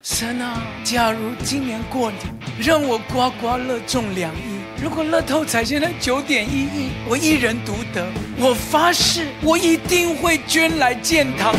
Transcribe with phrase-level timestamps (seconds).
[0.00, 2.20] 神啊，假如今年过年
[2.56, 8.06] 让我刮刮乐中两亿，如果乐透彩现在九点一亿，我一人独得，
[8.38, 11.52] 我发誓，我一定会捐来建堂。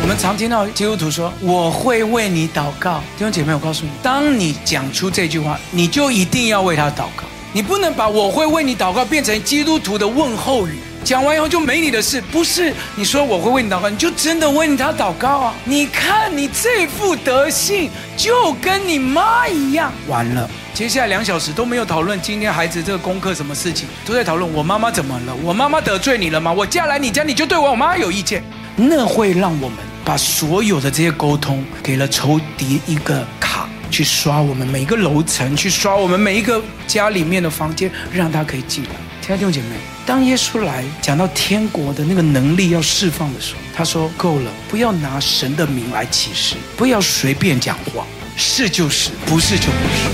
[0.00, 7.24] 我们常听到基督徒说：“我会为你祷告。”弟兄姐妹，我告诉你，当你讲出这句话，你就一定要为他祷告。
[7.52, 10.78] 你不能把“我会为你祷告”变成基督徒的问候语。
[11.02, 12.72] 讲完以后就没你的事，不是？
[12.94, 15.54] 你说我会为你祷告，你就真的为你他祷告啊！
[15.64, 19.90] 你看你这副德性，就跟你妈一样。
[20.08, 25.34] 完了，接下来两小时都没有讨论今天孩子这个功课什么事情，都在讨论我妈妈怎么了？
[25.42, 26.52] 我妈妈得罪你了吗？
[26.52, 28.44] 我嫁来你家你就对我妈有意见？
[28.76, 38.90] 那会让我们把所有的这些沟通给了仇敌一个卡，去刷我们每一个楼层，去刷我们每一个家里面的房间，让他可以进来。
[39.20, 39.76] 亲爱的弟兄姐妹。
[40.06, 50.08] 当耶稣来讲到天国的那个能力要释放的时候，他说：“够了，不要拿神的名来起誓，不要随便讲话，是就是，不是就不是。”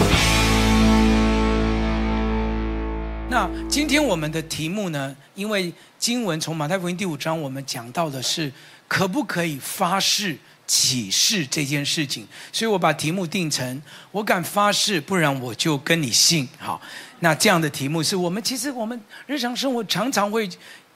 [3.30, 5.14] 那今天我们的题目呢？
[5.34, 8.52] 因为经文从马太福音第五章，我们讲到的是
[8.88, 10.36] 可不可以发誓
[10.66, 13.80] 起誓这件事情，所以我把题目定成
[14.12, 16.48] “我敢发誓，不然我就跟你姓”。
[16.58, 16.82] 好。
[17.20, 20.48] 那这样的题目是我们其实我们日常生活常常会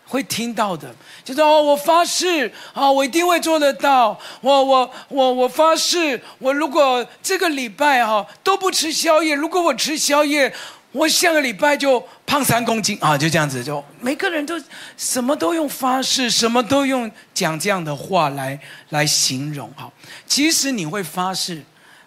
[0.05, 0.93] 会听到的，
[1.25, 4.19] 就是哦，我发誓啊，我一定会做得到。
[4.41, 10.53] 我我我我发誓，我如果这个礼拜哈都不吃宵夜，如果我吃宵夜，
[10.91, 14.61] 我下个礼拜就胖三公斤啊，就这样子，就每个人都
[14.97, 19.89] 什么都用发誓，什么都用讲这样的话来来形容哈。
[20.27, 21.63] 其实你会发誓，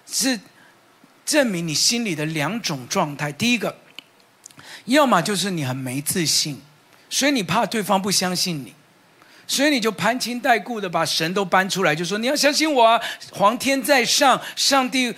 [0.06, 0.38] 是
[1.26, 3.74] 证明你心里的两种状态，第一个。
[4.86, 6.60] 要么就是你很没自信，
[7.10, 8.74] 所以你怕对方不相信你，
[9.48, 13.00] 所以你就攀亲带故的把神都搬出来，就说你要相信我啊！
[13.32, 15.14] 皇天在上，上帝，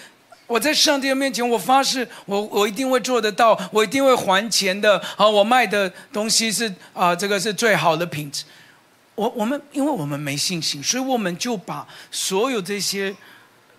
[0.46, 5.02] 我在上帝的面前，我发誓，我我一定会做得到，我一定会还钱的。
[5.18, 8.44] 啊，我卖的东西是啊，这个是最好的品质。
[9.16, 13.16] 我我们因为我们没信心，所以我们就把所有这些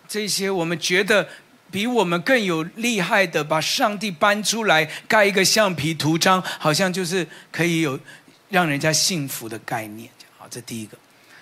[0.09, 1.29] 这些我们觉得。
[1.77, 8.01] 比我们更有厉害的，把上帝搬出来盖一个橡皮图章，好像就是可以有
[8.49, 10.09] 让人家幸福的概念。
[10.39, 10.97] 好，这第一个。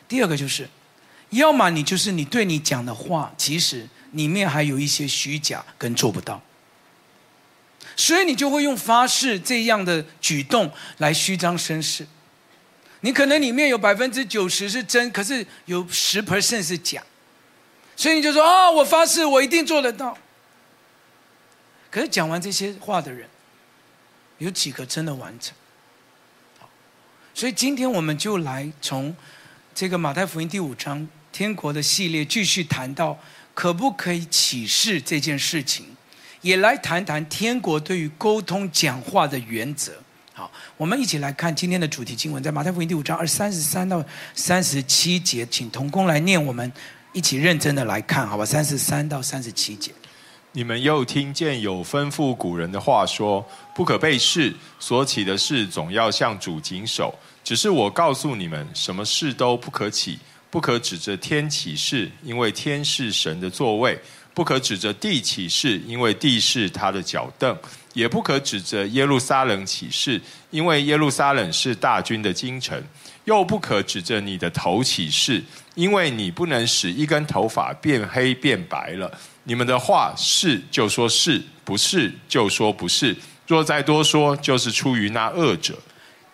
[0.09, 0.69] 第二个就是，
[1.31, 6.43] 要么你就是你对你讲的话，其实里面还有一些虚假跟做不到，
[7.95, 10.69] 所以你就会用发誓这样的举动
[10.99, 12.05] 来虚张声势。
[13.03, 17.01] 你可能里面有百分之九十是真，可是有十 percent 是假。
[17.95, 20.19] 所以你就说啊，我发誓，我一定做得到。
[21.94, 23.28] 可是讲完这些话的人，
[24.38, 25.55] 有几个真的完成？
[27.32, 29.15] 所以今天我们就来从
[29.72, 33.16] 这个马太福音第五章天国的系列继续谈到
[33.54, 35.87] 可不可以启示这件事情，
[36.41, 39.93] 也来谈谈天国对于沟通讲话的原则。
[40.33, 44.04] 好，我们一起来看今天的主题经文，在马太福音第五章二三十三到
[44.34, 46.72] 三十七节，请同工来念我们。
[47.12, 48.44] 一起认真的来看，好吧？
[48.44, 49.93] 三十三到三十七节，
[50.56, 53.44] 你们又听见有吩咐古人的话说
[53.75, 60.16] ：“不可背誓，所起的誓总要向主谨守。”只是我告诉你们，什么事都不可起，
[60.50, 63.97] 不可指着天起誓，因为天是神的座位；
[64.32, 67.53] 不可指着地起誓，因为地是他的脚凳；
[67.92, 72.81] 也不可指着耶路撒冷起誓，因为耶路撒冷是大军的京城；
[73.25, 75.42] 又不可指着你的头起誓。
[75.75, 79.10] 因为你不能使一根头发变黑变白了。
[79.47, 83.15] 你们的话是就说是，不是就说不是。
[83.47, 85.78] 若再多说，就是出于那恶者。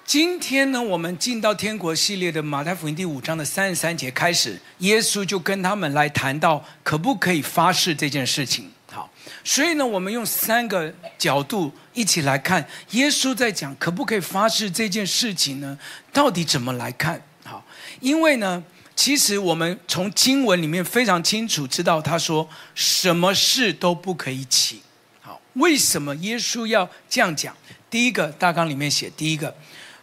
[0.04, 8.70] 今天呢，我们进到天国系列的马太福音第五章的三十三节开始，耶稣就跟他们来谈到可不可以发誓这件事情。
[8.93, 9.10] 好，
[9.43, 15.76] 所以呢，我们用三个角度一起来看，耶稣在讲可不可以发誓这件事情呢？
[16.12, 17.20] 到底怎么来看？
[17.44, 17.65] 好，
[17.99, 18.62] 因为呢。
[19.00, 24.82] 其实我们从经文里面非常清楚知道，他说什么事都不可以起。
[25.23, 27.56] 好，为什么耶稣要这样讲？
[27.88, 29.56] 第一个大纲里面写，第一个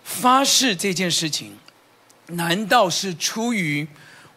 [0.04, 1.56] 发誓这件事情，
[2.30, 3.88] 难道是出于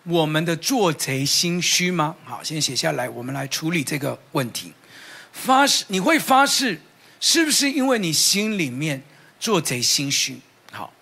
[0.03, 2.15] 我们的做贼心虚吗？
[2.27, 4.75] 好，先写下来，我们来处理这个问题。
[5.33, 6.83] 发誓，你会发誓，
[7.19, 9.03] 是不是因为你心里面
[9.41, 10.39] 做贼心虚？
[10.71, 10.93] 好，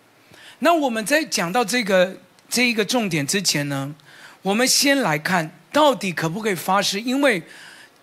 [0.61, 2.21] 那我们在讲到这个。
[2.49, 3.95] 这一个重点之前呢，
[4.43, 7.01] 我们先来看到底可不可以发誓？
[7.01, 7.43] 因为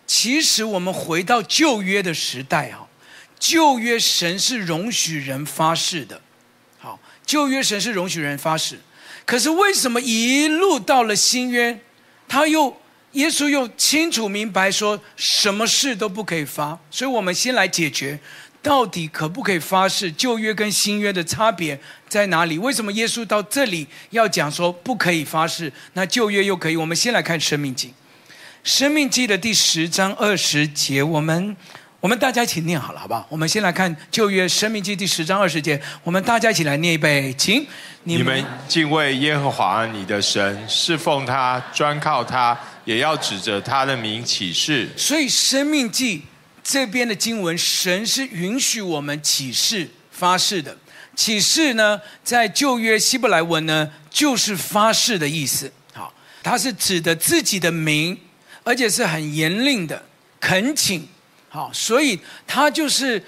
[0.05, 2.87] 其实我们回到旧约的时代啊，
[3.39, 6.21] 旧约神是容许人发誓的。
[6.77, 8.79] 好，旧约神是容许人发誓，
[9.25, 11.79] 可是为什么一路到了新约，
[12.27, 12.77] 他又
[13.13, 16.77] 耶稣又清楚明白说什么事都不可以发？
[16.91, 18.19] 所以我们先来解决，
[18.65, 20.11] 到底可不可以发誓？
[20.11, 21.79] 旧约跟新约的差别
[22.09, 22.57] 在哪里？
[22.57, 25.71] 为什么耶稣到这里要讲说不可以发誓？
[25.93, 26.75] 那旧约又可以？
[26.75, 27.89] 我们先来看《生命记》，
[28.63, 31.55] 《生命记》的第十章二十节，我们。
[32.01, 33.25] 我们大家一起念好了，好不好？
[33.29, 37.65] 我们先来看旧约《生命记》第十章二十节，我们大家一起来念一遍，请
[38.03, 44.87] 你们，敬畏耶和华你的神，侍奉他，专靠他，也要指着他的名起誓。
[44.95, 46.17] 所以《生命记》
[46.67, 50.75] 这边的经文，神是允许我们起誓发誓的。
[51.15, 55.71] 起誓呢，在旧约希伯来文呢，就是发誓的意思。
[55.93, 58.19] 好，它是指的自己的名，
[58.63, 60.03] 而且是很严厉的
[60.39, 61.07] 恳请。
[61.49, 63.23] 好，所以他就是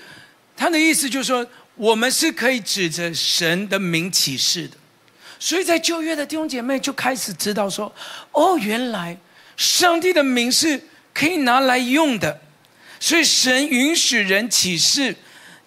[0.55, 1.45] 他的意思，就是说
[1.75, 4.75] 我们是可以指着神的名起誓的。
[5.39, 7.93] 所以在旧约的弟兄姐妹就开始知道说，
[8.31, 9.15] 哦，原来
[9.55, 10.81] 上帝的名是
[11.13, 12.41] 可以拿来用的。
[12.99, 15.15] 所以神允许人起誓，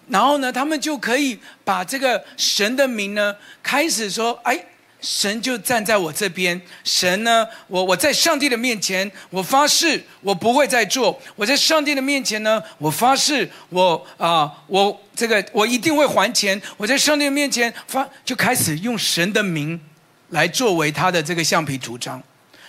[0.07, 4.65] 然后呢，他们就可以把这个神的名呢，开始说，哎。
[5.03, 11.19] 神就站在我这边，神呢，我我在上帝的面前，我发誓，我不会再做。
[11.35, 16.61] 我在上帝的面前呢，我发誓，我啊、我这个我一定会还钱。
[16.77, 19.81] 我在上帝的面前发，就开始用神的名
[20.29, 22.21] 来作为他的这个橡皮图章。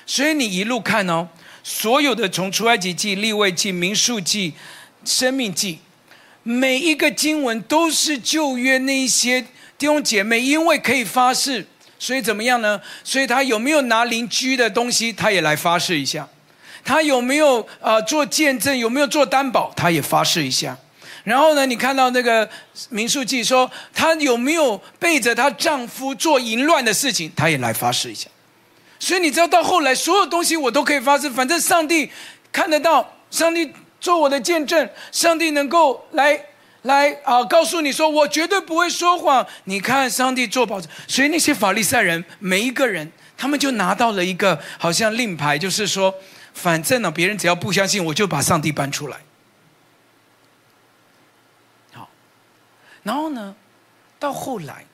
[0.07, 1.29] 所以你一路看哦，
[1.63, 4.53] 所有的从出埃及记、利未记、民数记、
[5.05, 5.79] 生命记，
[6.43, 9.43] 每一个经文都是旧约那些
[9.79, 11.67] 弟兄姐妹，因为可以发誓。
[11.99, 12.81] 所以怎么样呢？
[13.05, 16.25] 所以他有没有拿邻居的东西，他也来发誓一下；
[16.85, 20.77] 他有没有啊、呃、做见证，有没有做担保，他也发誓一下。
[21.23, 22.49] 然后呢，你看到那个
[22.89, 28.29] 民数记说，他有没有背着她丈夫做淫乱的事情，他也来发誓一下。
[29.03, 32.09] 所以你知道，到后来所有东西我都可以发生，反正上帝
[32.53, 36.41] 看得到，上帝做我的见证，上帝能够来。
[36.83, 39.47] 来啊、告诉你说，我绝对不会说谎。
[39.65, 40.91] 你看，上帝做保证。
[41.07, 46.13] 所以那些法利赛人，每一个人，他们就拿到了一个好像令牌，就是说，
[46.55, 49.17] 反正呢，别人只要不相信，我就把上帝搬出来。
[51.93, 52.09] 好，
[53.05, 53.55] 然后呢，
[54.19, 54.85] 到后来，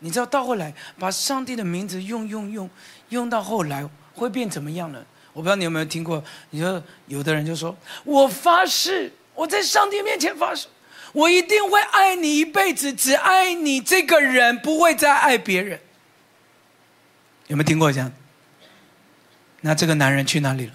[0.00, 2.68] 你知道，到后来把上帝的名字用用用
[3.10, 5.04] 用到后来会变怎么样呢？
[5.32, 6.22] 我不知道你有没有听过？
[6.50, 10.66] 你说有的人就说：“我发誓，我在上帝面前发誓。”
[11.12, 15.80] 我一定会爱你一辈子，只爱你这个人，不会再爱别人。
[17.46, 18.12] 有没有听过这样？
[19.62, 20.72] 那这个男人去哪里了？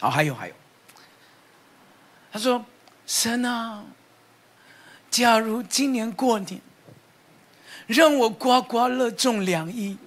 [0.00, 0.54] 哦，还有还有。
[2.32, 2.64] 他说
[3.06, 3.84] ：“神啊，
[5.08, 6.60] 假如今年过年，
[7.88, 9.98] 让我刮刮乐中两亿。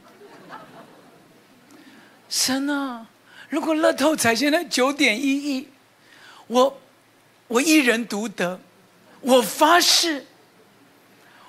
[2.30, 3.08] 神啊，
[3.50, 5.68] 如果乐透彩现在九点一亿。”
[6.48, 6.82] 我，
[7.48, 8.60] 我一人独得，
[9.22, 10.26] 我发誓，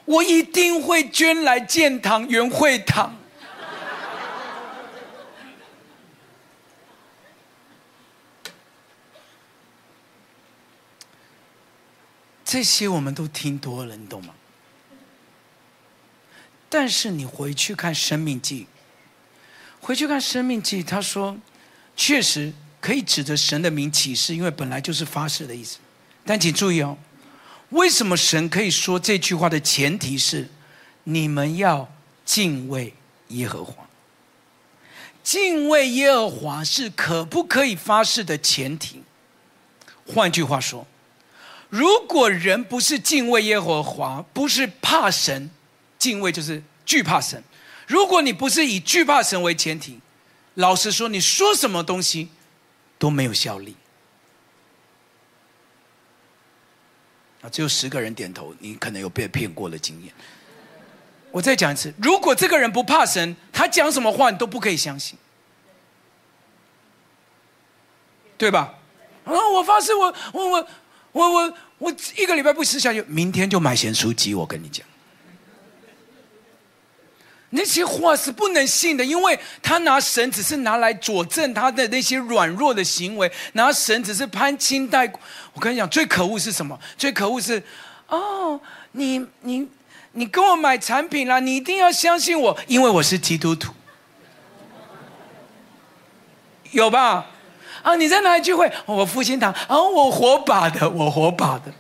[0.05, 3.17] 我一定会捐来建堂元会堂。
[12.45, 14.33] 这些我们都听多了，你懂吗？
[16.73, 18.63] 但是你回去看《生命记》，
[19.85, 21.37] 回去看《生命记》，他说，
[21.95, 22.55] 确实。
[22.81, 25.79] 可以指着神的名起誓，因为本来就是发誓的意思。
[26.27, 26.99] 但请注意哦，
[27.69, 30.49] 为什么神可以说这句话的前提是
[31.05, 31.89] 你们要
[32.25, 32.93] 敬畏
[33.29, 33.89] 耶和华？
[35.23, 39.05] 敬畏耶和华是可不可以发誓的前提。
[40.05, 40.85] 换句话说，
[41.69, 45.49] 如果人不是敬畏耶和华，不是怕神，
[46.03, 47.41] 敬畏就是惧怕神。
[47.87, 50.01] 如果你不是以惧怕神为前提，
[50.55, 52.31] 老实说，你说什么东西？
[52.99, 53.77] 都没有效力
[57.43, 57.49] 啊！
[57.49, 60.13] 只有十个人点头，你可能有被骗过的经验。
[61.31, 65.17] 我再讲一次，如果这个人不怕神，他讲什么话你都不可以相信，
[68.37, 68.75] 对吧？
[69.25, 69.33] 啊！
[69.55, 70.67] 我发誓，我我我
[71.13, 74.35] 我我我一个礼拜不吃下去，明天就买咸酥鸡。
[74.35, 74.85] 我跟你讲。
[77.55, 85.21] 那些话是不能信的，因为他拿神只是拿来佐证他的那些软弱的行为，拿神只是攀亲带故。
[85.53, 86.79] 我跟你讲，最可恶是什么？
[86.97, 87.63] 最可恶是，
[88.09, 88.59] 哦，
[88.93, 89.69] 你你
[90.13, 93.73] 你跟我买产品啦，你一定要相信我，因为我是基督徒，
[96.71, 97.27] 有吧？
[97.83, 98.73] 啊，你在哪里聚会？
[98.87, 101.73] 我复兴堂啊，我火把的，我火把的。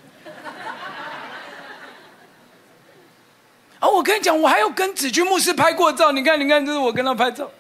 [3.82, 7.50] 啊，我跟你讲，我还有跟子君牧师拍过照，你看，你看，这是我跟他拍照。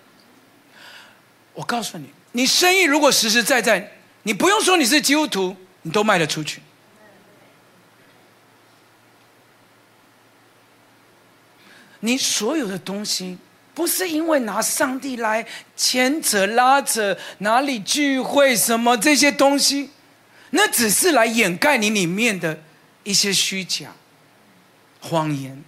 [1.52, 6.62] 我告诉你，你生意如果实实在在，你不用说你是基督徒，你都卖得出去。
[11.98, 13.36] 你所有的东西，
[13.74, 15.44] 不是因为拿上帝来
[15.76, 19.90] 牵扯拉扯，哪里聚会什么这些东西，
[20.50, 22.60] 那只是来掩盖你里面的
[23.02, 23.88] 一些虚假、
[25.00, 25.64] 谎言。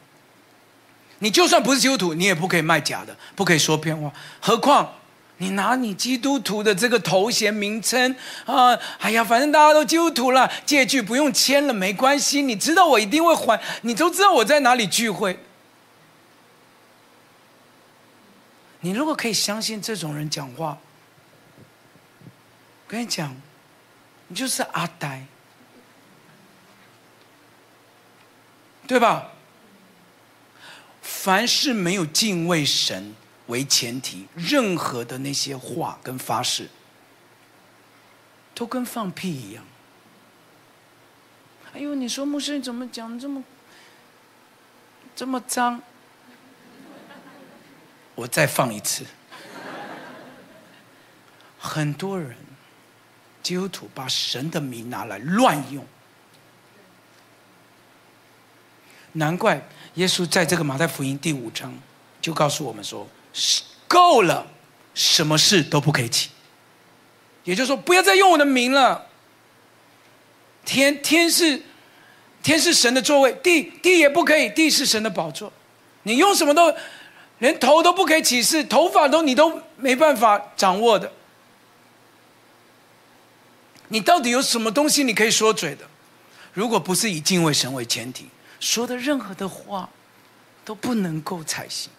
[1.21, 4.13] 你就算不是基督徒，你也不可以卖假的，不可以说骗话。
[4.41, 4.93] 何况
[5.39, 8.15] 你拿你基督徒的这个头衔名称
[8.47, 12.43] 啊，哎呀，反正大家都基督徒了，借据不用签了，没关系。
[12.43, 15.39] 你知道我一定会还，你都知道我在哪里聚会。
[18.81, 20.79] 你如果可以相信这种人讲话，
[22.87, 23.35] 我跟你讲，
[24.29, 25.27] 你就是阿呆，
[28.87, 29.33] 对吧？
[31.25, 33.15] 凡是没有敬畏神
[33.47, 36.69] 为前提，任何的那些话跟发誓，
[38.55, 39.65] 都跟放屁一样。
[41.73, 43.43] 哎呦，你说牧师你怎么讲这么
[45.17, 45.81] 这么脏？
[48.15, 49.07] 我再放一次，
[51.59, 52.37] 很多人
[53.43, 55.87] 基督徒把神的名拿来乱用，
[59.15, 61.77] 难怪耶稣在这个马太福音第五章
[62.21, 63.09] 就告诉我们说
[63.89, 64.47] ：“够了，
[64.95, 66.31] 什么事都不可以起。”
[67.45, 69.07] 也就是说，不要再用我的名了。
[70.65, 71.63] 天天是
[72.43, 75.53] 天是神的座位，地地也不可以，地是神的宝座，
[76.05, 76.73] 你用什么都。
[77.41, 81.13] 连头都不可以起誓，头发都你都没办法掌握的。
[83.89, 85.85] 你到底有什么东西你可以说嘴的？
[86.53, 88.29] 如果不是以敬畏神为前提，
[88.65, 89.91] 说的任何的话
[90.65, 91.91] 都不能够采信。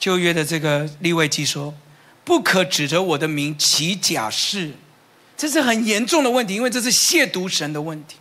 [0.00, 1.72] 旧约的这个利未记说，
[2.24, 4.72] 不可指着我的名起假誓，
[5.36, 8.16] 这是很严重的问题，因为这是亵渎神的问题。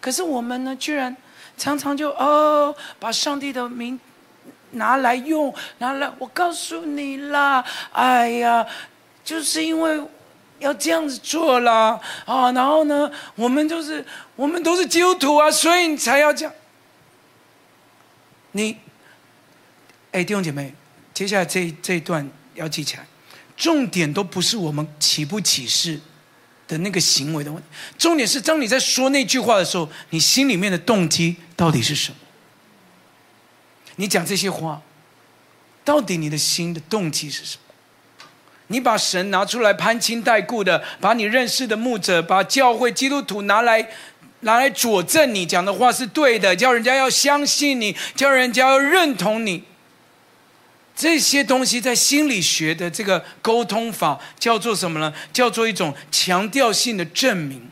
[0.00, 1.16] 可是我们呢，居然。
[1.56, 3.98] 常常就哦，把上帝的名
[4.70, 8.64] 拿来用，拿来我告诉你啦，哎呀，
[9.24, 10.00] 就是因为
[10.58, 14.04] 要这样子做啦啊，然后呢，我们就是
[14.36, 16.54] 我们都是基督徒啊，所以你才要这样。
[18.52, 18.76] 你，
[20.12, 20.74] 哎，弟兄姐妹，
[21.12, 23.06] 接下来这这一段要记起来，
[23.56, 26.00] 重点都不是我们起不起誓。
[26.68, 32.16] 的那个行为的问题，重点是当你在说那句话的时候，你心里面的动机到底是什么？
[33.96, 34.82] 你讲这些话，
[35.82, 37.67] 到底你的心的动机是什么？
[38.68, 43.88] 你把神拿出来攀亲带故的，把你认识的牧者、把教会基督徒拿来
[44.40, 49.64] 拿来佐证你讲的话是对的，叫人家要相信你，叫人家要认同你。
[50.94, 55.12] 这些东西在心理学的这个沟通法叫做什么呢？
[55.32, 57.67] 叫做一种强调性的证明。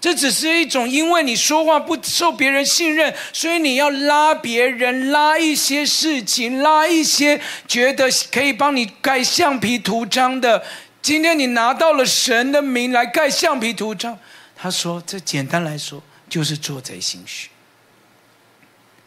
[0.00, 10.64] 这只是一种，因为你说话不受别人信任，所以你要拉别人，拉一些事情，拉一些觉得可以帮你盖橡皮图章的。
[11.02, 14.16] 今天你拿到了神的名来盖橡皮图章，
[14.54, 17.48] 他说：“这简单来说就是做贼心虚。”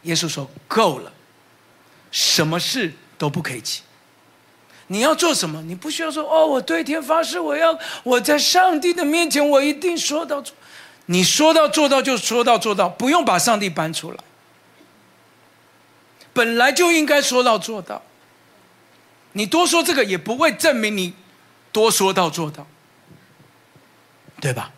[0.02, 1.12] 耶稣说：“够了，
[2.10, 3.82] 什么事？”都不可以起。
[4.88, 5.62] 你要做什么？
[5.62, 10.54] 你不需要说哦，我对天发誓，我要我在上帝的面前，我一定说到做。
[11.12, 14.18] 你说到做到就说到做到，不用把上帝搬出来。
[16.32, 18.02] 本来就应该说到做到。
[19.32, 21.12] 你多说这个也不会证明你
[21.70, 22.66] 多说到做到，
[24.40, 24.72] 对吧？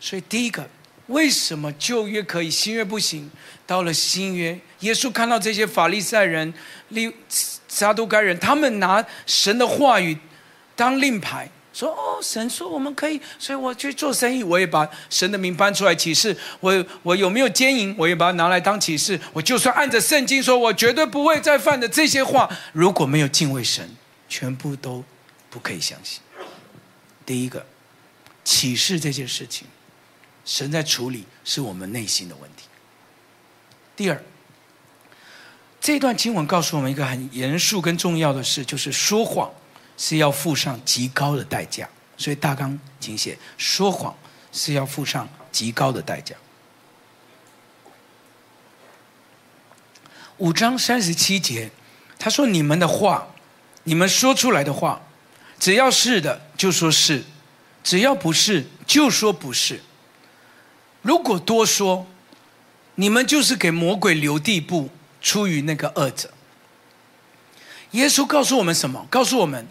[0.00, 0.68] 所以第一个。
[1.08, 3.30] 为什么旧约可以，新约不行？
[3.66, 6.54] 到了新约，耶稣看到这些法利赛人、
[6.88, 7.14] 利
[7.68, 10.16] 撒都该人，他们拿神的话语
[10.74, 16.34] 当令牌，说：“哦，神说我们可以，所以我去做生意，我也把神的名搬出来启示。
[16.60, 19.20] 我我有没有奸淫，我也把它拿来当启示。
[19.32, 23.90] 我就算按着圣经说，我绝对不会再犯的这些话，如果没有敬畏神，
[24.28, 25.04] 全部都
[25.50, 26.20] 不可以相信。
[27.26, 27.66] 第一个，
[28.44, 29.66] 启示这件事情。”
[30.46, 32.66] 神在处理是我们内心的问题。
[33.96, 34.22] 第二，
[35.80, 39.50] 这段经文告诉我们一个很严肃跟重要的事，就是说谎
[39.96, 41.88] 是要付上极高的代价。
[42.16, 44.16] 所以大纲请写：说谎
[44.52, 46.34] 是要付上极高的代价。
[50.38, 51.70] 五章三十七节，
[52.18, 53.28] 他说：“你们的话，
[53.84, 55.00] 你们说出来的话，
[55.58, 57.24] 只要是的就说是，
[57.82, 59.80] 只要不是就说不是。”
[61.02, 62.06] 如果多说，
[62.94, 66.30] 你们就是给魔鬼留地步，出于那个恶者。
[67.90, 69.06] 耶稣告诉我们什么？
[69.10, 69.68] 告诉我们，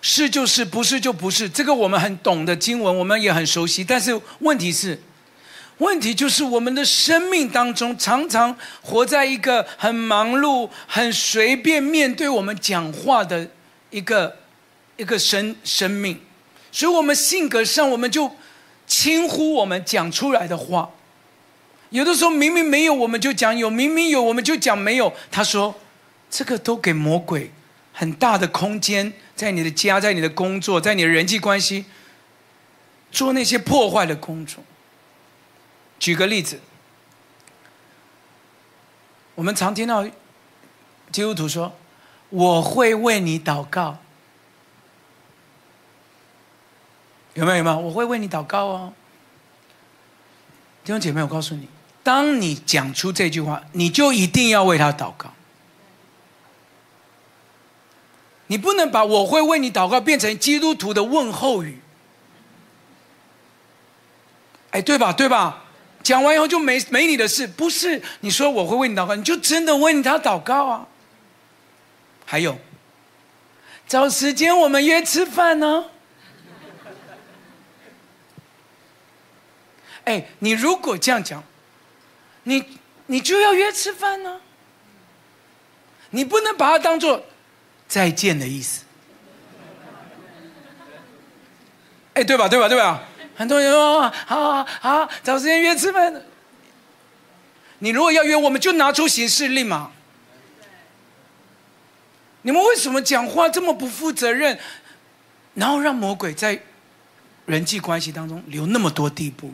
[0.00, 1.48] 是就是，不是就不是。
[1.48, 3.82] 这个我们很懂的经文，我们也很熟悉。
[3.82, 5.00] 但是问题是，
[5.78, 13.48] 问题就是我们的生命当中，常常活在一个很忙碌、很随便面对我们讲话的
[13.90, 14.36] 一个
[14.96, 16.20] 一个生生命，
[16.70, 18.30] 所以我们性格上，我们就
[18.86, 20.90] 轻忽我们讲出来的话。
[21.90, 25.12] 有的时候明明没有，我们就讲有；明明有，我们就讲没有。
[25.30, 25.74] 他说。
[26.30, 27.50] 这个都给魔鬼
[27.98, 31.84] 很大的空间，在你的家，在你的工作，在你的人际关系，
[33.10, 34.62] 做那些破坏的工作。
[35.98, 36.60] 举个例子，
[39.34, 40.04] 我们常听到
[41.10, 41.76] 基督徒说
[42.30, 43.98] ：“我会为你祷告。”
[47.34, 47.56] 有没有？
[47.58, 47.78] 有没有？
[47.80, 48.92] 我会为你祷告哦。
[50.84, 51.68] 弟兄姐妹，我告诉你，
[52.04, 55.34] 当你讲出这句话，你就一定要为他祷告。
[58.48, 61.78] 你不能把我会为你祷告变成基督徒的问候语，
[64.70, 65.12] 哎，对吧？
[65.12, 65.64] 对吧？
[66.02, 68.02] 讲完以后就没没你的事，不是？
[68.20, 70.88] 你说我会为你祷告，你就真的为他祷告啊。
[72.24, 72.58] 还有，
[73.86, 75.84] 找时间我们约吃饭呢。
[80.04, 81.44] 哎，你如果这样讲，
[82.44, 84.40] 你你就要约吃饭呢。
[86.10, 87.22] 你不能把它当做。
[87.88, 88.84] 再见的意思，
[92.14, 92.46] 哎，对吧？
[92.48, 92.68] 对吧？
[92.68, 93.02] 对吧？
[93.34, 96.22] 很多人说，好好好，找时间约吃饭。
[97.78, 99.92] 你如果要约，我们就拿出行事历嘛。
[102.42, 104.58] 你们为什么讲话这么不负责任，
[105.54, 106.60] 然后让魔鬼在
[107.46, 109.52] 人际关系当中留那么多地步？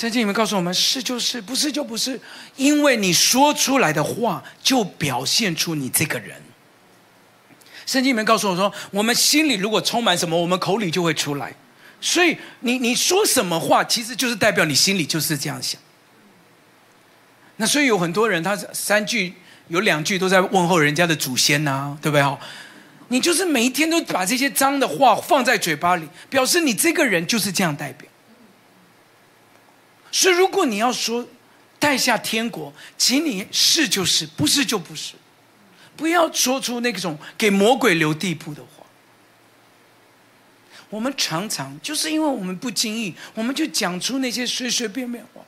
[0.00, 2.18] 圣经里面告诉我们：是就是，不是就不是，
[2.56, 6.40] 因为你说出来的话就表现出你这个人。
[7.84, 11.52] 圣经里面告诉我说：我们心里如果充满什么，我们口里就会出来。
[12.00, 15.78] 所以你你说什么话，其实就是代表你心里就是这样想。
[17.56, 19.34] 那所以有很多人，他三句
[19.68, 22.22] 有两句都在问候人家的祖先呐、对不对？
[22.22, 22.40] 好，
[23.08, 28.09] 你就是每一天都把这些脏的话放在嘴巴里，表示你这个人就是这样代表。
[30.12, 31.26] 所以，如果你要说
[31.78, 35.14] 带下天国，请你是就是，不是就不是，
[35.96, 38.68] 不要说出那种给魔鬼留地步的话。
[40.88, 45.40] 我们常常就是因为我们不经意，我们就讲出那些随随便便话。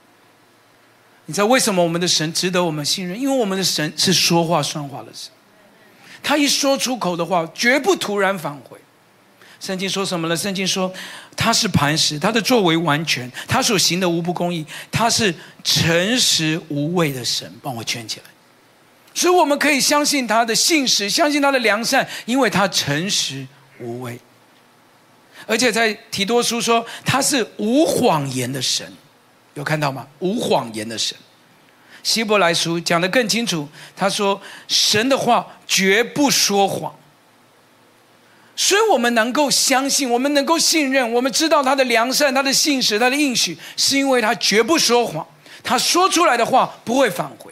[1.27, 3.20] 你知道为什么我们的神值得我们信任？
[3.20, 5.33] 因为我们的神是说话算话的神，
[6.22, 8.79] 他一说出口的话，绝不突然返回。
[9.62, 10.37] 圣经说什么呢？
[10.37, 10.92] 圣经说
[11.37, 17.48] 他是磐石，他的作为完全，他所行的无不公义，他是诚实无伪的神。
[17.62, 18.27] 帮我圈起来。
[19.14, 23.46] 所以我们可以相信他的信实，相信他的良善，因为他诚实
[23.79, 24.18] 无伪。
[25.46, 28.92] 而且在提多书说他是无谎言的神，
[29.55, 30.05] 有看到吗？
[30.18, 31.16] 无谎言的神。
[32.03, 36.92] 希伯来书讲得更清楚，他说神的话绝不说谎。
[38.55, 45.27] 所以我们能够相信，我们能够信任，我们知道他的良善、他的信实、他的应许，是因为他绝不说谎，
[45.65, 47.51] 他说出来的话不会返回。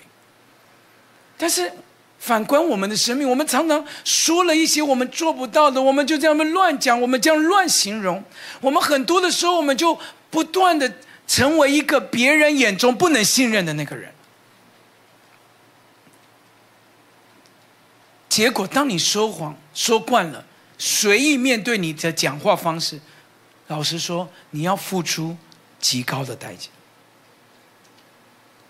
[1.39, 1.73] 但是
[2.19, 8.23] 反观我们的生命，我们常常说了一些我们做不到的，我们就这样乱讲，我们这样乱形容，
[8.61, 10.93] 我们很多的时候，我们就不断的
[11.27, 14.13] 成为一个别人眼中不能信任的那个人。
[18.29, 20.45] 结果，当你说谎说惯了。
[20.83, 22.99] 随意面对你的讲话方式，
[23.67, 25.37] 老实说，你要付出
[25.79, 26.71] 极高的代价。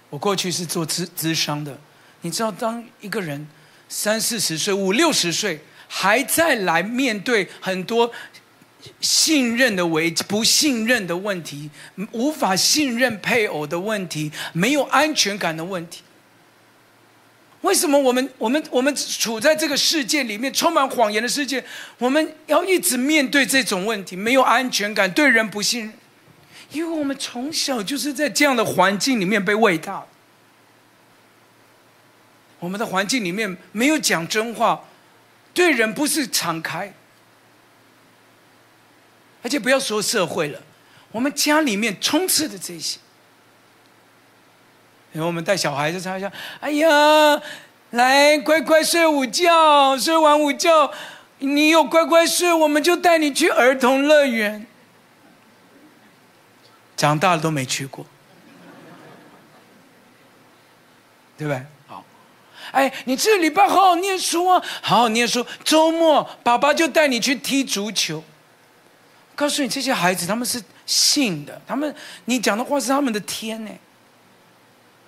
[0.09, 1.79] 我过去是做咨咨商的，
[2.23, 3.46] 你知道，当一个人
[3.88, 8.11] 三四十岁、五六十岁，还在来面对很多
[9.01, 11.70] 信任的危、不信任的问题、
[12.11, 16.03] 无法信任配偶的问题、没有安全感的问题。
[17.62, 21.62] 为什么我们我们我们处在这个世界里面，充满谎言的世界，
[21.99, 25.92] 我们要一直面对这种问题，没有安全感，对人不信任？
[26.73, 30.07] 因为我们从小就是在这样的环境里面被喂大。
[32.61, 34.85] 我们的环境里面没有讲真话，
[35.53, 36.94] 对人不是敞开，
[39.42, 40.62] 而且不要说社会了，
[41.12, 42.99] 我们家里面充斥着这些。
[45.12, 47.42] 然后我们带小孩子唱一下，哎呀，
[47.90, 50.92] 来乖乖睡午觉，睡完午觉，
[51.38, 54.66] 你有乖乖睡，我们就带你去儿童乐园。
[56.96, 58.07] 长大了都没去过，
[61.37, 61.61] 对不对？
[61.88, 62.05] 好，
[62.70, 65.44] 哎，你这个礼拜好好念书啊，好好念书。
[65.64, 68.23] 周末爸爸就带你去踢足球。
[69.35, 71.92] 告诉你，这些孩子他们是信的，他们
[72.27, 73.70] 你讲的话是他们的天呢。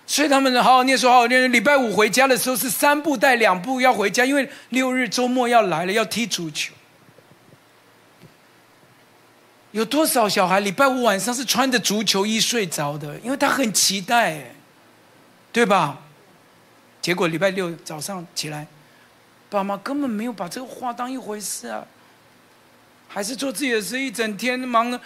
[0.05, 1.51] 所以他们好好念书，好好念。
[1.51, 6.73] 礼拜五回家的时候是三步带两步要回家，因为六日周末要来了，要踢足球。
[9.71, 13.17] 有多少小孩礼拜五晚上是穿着足球衣睡着的？
[13.19, 14.53] 因为他很期待，
[15.51, 15.99] 对吧？
[17.01, 18.67] 结果礼拜六早上起来，
[19.49, 21.87] 爸妈根本没有把这个话当一回事啊，
[23.07, 25.01] 还是做自己的事，一整天忙了。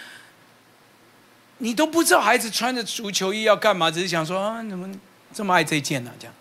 [1.57, 4.89] 你都不知道孩子穿着足球衣要干嘛，只是想说啊，怎么
[5.33, 6.11] 这么爱这件呢？
[6.19, 6.33] 这样。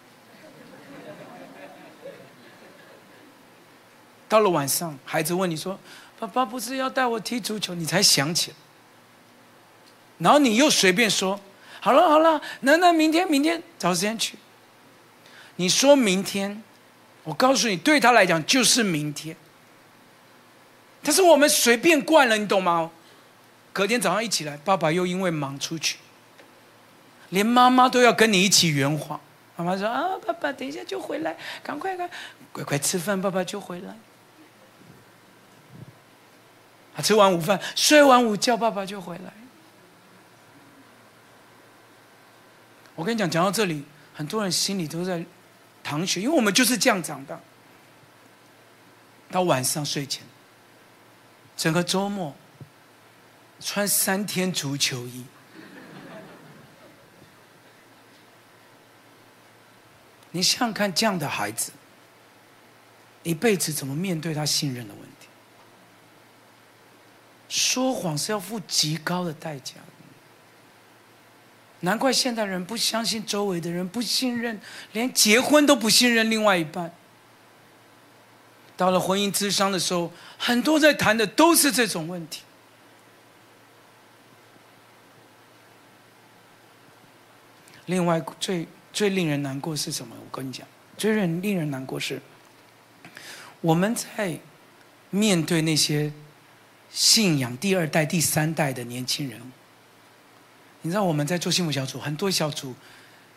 [4.29, 5.79] 到了晚上，孩子问你说。
[6.19, 8.57] 爸爸不是要带我踢足球，你才想起来，
[10.17, 11.39] 然后你又随便说，
[11.79, 14.39] 好了好了，那那明天明天找时间去。
[15.57, 16.63] 你说明天，
[17.23, 19.37] 我告诉你，对他来讲就是明天。
[21.03, 22.91] 但是我们随便惯了，你懂吗？
[23.77, 25.99] 隔天早上一起来，爸爸又因为忙出去，
[27.29, 29.21] 连妈妈都要跟你一起圆谎。
[29.55, 32.09] 妈妈说啊，爸爸等一下就回来，赶快快，
[32.53, 33.95] 乖乖吃饭，爸爸就回来。
[37.03, 39.31] 吃完午饭，睡完午觉，爸爸就回来。
[42.95, 43.85] 我跟你讲，讲到这里，
[44.15, 45.23] 很多人心里都在
[45.85, 47.39] 淌血，因为我们就是这样长大。
[49.31, 50.23] 到晚上睡前，
[51.59, 52.35] 整个周末
[53.61, 55.25] 穿三天足球衣，
[60.31, 61.73] 你想想看，这样的孩子，
[63.23, 65.27] 一辈子怎么面对他信任的问题？
[67.49, 69.83] 说谎是要付极高的代价的，
[71.81, 74.61] 难怪现代人不相信周围的人，不信任，
[74.93, 76.93] 连结婚都不信任另外一半。
[78.77, 82.43] 到了婚姻咨商的时候，很多在谈的都是这种问题。
[87.87, 90.15] 另外，最最令人难过是什么？
[90.15, 92.21] 我跟你讲，最令令人难过是，
[93.61, 94.39] 我们在
[95.11, 96.13] 面对那些。
[96.89, 99.39] 信仰第二代、第三代的年轻人，
[100.81, 102.75] 你知道我们在做幸福小组，很多小组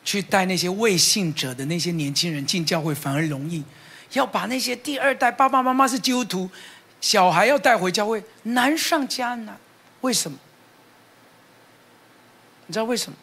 [0.06, 3.64] 去带那些未信者的那些年轻人进教会，反而容易；
[4.14, 6.50] 要把那些第二代爸爸妈妈是基督徒，
[7.02, 9.58] 小孩要带回教会，难上加难。
[10.02, 10.38] 为什么？
[12.68, 13.18] 你知道为什么？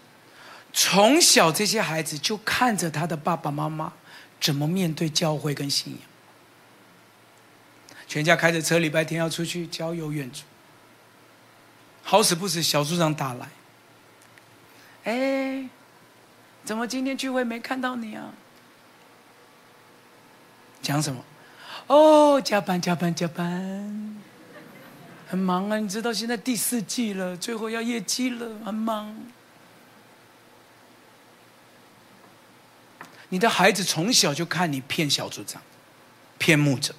[0.79, 3.95] 从小这些孩子就看着他的爸爸妈妈
[4.39, 6.03] 怎么面对教会跟信仰。
[8.07, 10.43] 全家开着车，礼拜天要出去郊游远足。
[12.03, 13.49] 好死不死，小组长打来。
[15.05, 15.67] 哎，
[16.62, 18.31] 怎么今天聚会没看到你啊？
[20.83, 21.25] 讲什么？
[21.87, 24.21] 哦，加班加班加班，
[25.27, 25.79] 很忙啊！
[25.79, 29.17] 你知道现在第四季了，最后要业绩了，很忙。
[33.29, 35.61] 你的孩子从小就看你骗小组长，
[36.39, 36.95] 骗牧者。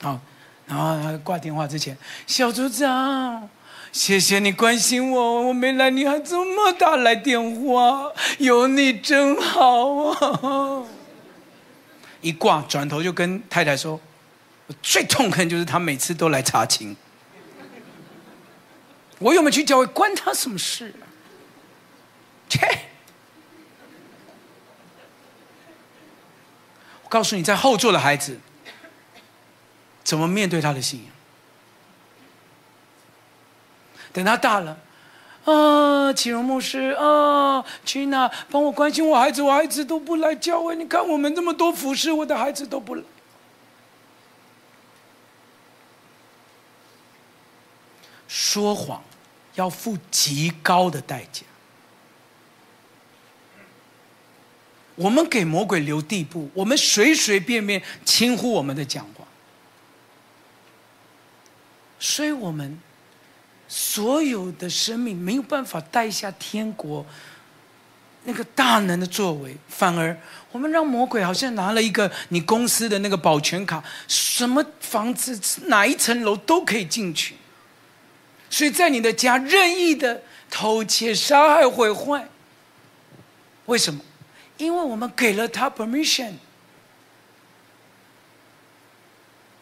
[0.00, 0.20] 好，
[0.66, 1.96] 然后他挂电话之前，
[2.26, 3.48] 小组长，
[3.92, 10.84] 谢谢你关心我，我没来，你还这么打来电话，有你真好啊！
[12.20, 14.00] 一挂，转头就跟太太说，
[14.66, 16.96] 我最痛恨就是他每次都来查勤，
[19.18, 20.94] 我有没有去教会，关他什么事？
[27.02, 28.38] 我告诉你，在后座的孩子。
[30.02, 31.12] 怎么面对他的信仰？
[34.12, 34.78] 等他大了，
[35.44, 40.76] 啊，启荣牧师啊，去哪帮我关心我孩子，我孩子都不来教会。
[40.76, 43.02] 你看我们这么多服侍，我的孩子都不来。
[48.28, 49.02] 说谎
[49.56, 51.42] 要付极高的代价。
[54.96, 59.24] 我们给魔鬼留地步，我们随随便便轻忽我们的讲话。
[61.98, 62.78] 所以我们
[63.68, 67.04] 所有的生命没有办法带下天国
[68.24, 70.18] 那个大能的作为，反而
[70.50, 77.36] 我们让魔鬼好像拿了一个你公司的那个保全卡，什么房子哪一层楼都可以进去。
[78.48, 82.28] 所以在你的家任意的偷窃、杀害、毁坏，
[83.66, 84.00] 为什么？
[84.58, 86.34] 因为我们给了他 permission。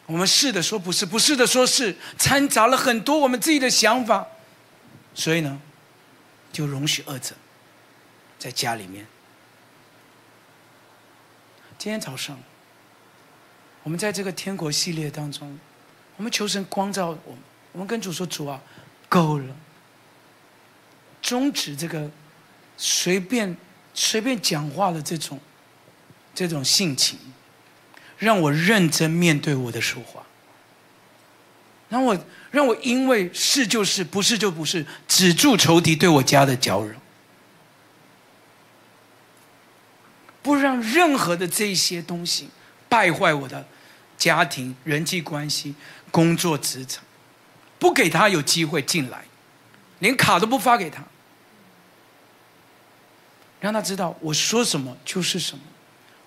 [0.07, 4.27] 我们是的说不是，不是的说是，掺杂了很多我们自己的想法，
[5.15, 5.59] 所以呢，
[6.51, 7.35] 就容许二者
[8.37, 9.07] 在家里面。
[11.79, 12.39] 今天早上，
[13.81, 15.59] 我们在这个天国系列当中，
[16.17, 18.61] 我们求神光照我们，我们跟主说：“主啊，
[19.09, 19.55] 够了，
[21.19, 22.09] 终止这个
[22.77, 23.57] 随便
[23.95, 25.39] 随便讲话的这种
[26.35, 27.17] 这种性情。”
[28.17, 30.23] 让我认真面对我的说话，
[31.89, 32.17] 让我
[32.49, 36.95] 让我因为是就是，不是就不是，止住仇敌对我家的搅扰，
[40.41, 42.47] 不让任何的这些东西
[42.87, 43.67] 败坏我的
[44.17, 45.75] 家庭、人际关系、
[46.09, 47.03] 工作、职场，
[47.77, 49.25] 不给他有机会进来，
[49.99, 51.03] 连卡都不发给他，
[53.65, 55.63] 让他知道我说什么就是什么。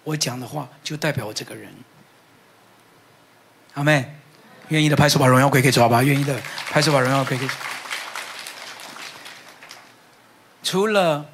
[0.02, 1.72] 我讲的话就代表我这个人，
[3.74, 4.12] 阿妹，
[4.70, 6.02] 愿意的拍手把荣耀归给主，好吧？
[6.02, 6.36] 愿意的
[6.68, 7.48] 拍手把荣耀归给。
[10.64, 11.30] 除了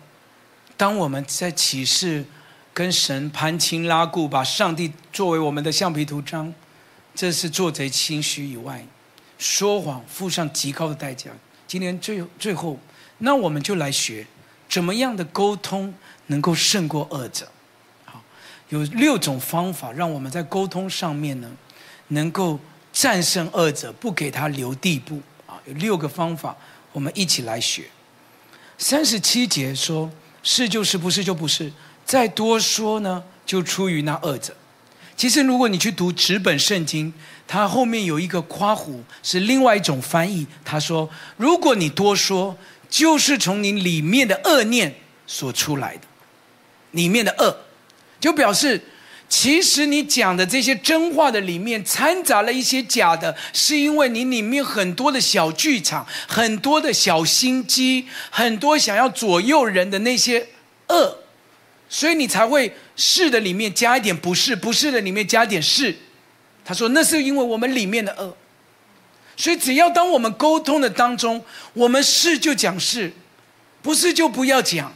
[0.76, 2.26] 当我们在启示
[2.74, 6.52] 跟神盘情拉故，把上帝作为我们的橡皮图章，
[7.14, 8.86] 这是做贼心虚以外，
[9.38, 11.30] 说谎付上极高的代价。
[11.66, 12.78] 今天最最后，
[13.16, 14.26] 那我们就来学
[14.74, 15.94] 怎么样的沟通
[16.26, 17.46] 能够胜过二者。
[18.70, 21.48] 有六种方法，让我们在沟通上面呢，
[22.08, 22.58] 能够
[22.92, 25.62] 战胜二者，不给他留地步啊！
[25.66, 26.56] 有六个方法，
[26.90, 27.84] 我们一起来学。
[28.76, 30.10] 三十七节说
[30.42, 31.72] ：“是就是，不是就不是。
[32.04, 34.56] 再多说呢，就出于那二者。”
[35.16, 37.14] 其实，如果你去读纸本圣经，
[37.46, 40.44] 它后面有一个夸虎，是另外一种翻译。
[40.64, 41.08] 他说
[41.38, 42.56] ：“如果你多说，
[42.94, 44.94] 就是从你里面的恶念
[45.26, 46.02] 所出来的，
[46.92, 47.56] 里面的恶。”
[48.20, 48.80] 就表示，
[49.28, 60.46] 其实你讲的这些真话的里面掺杂了一些假的，是因为你里面很多的小剧场，很多的小心机，很多想要左右人的那些
[60.88, 61.18] 恶，
[61.88, 65.96] 所以你才会是的里面加一点不是，不是的里面加一点是。
[66.64, 68.36] 他说那是因为我们里面的恶，
[69.36, 73.12] 所以只要当我们沟通的当中，我们是就讲是，
[73.82, 74.94] 不是就不要讲。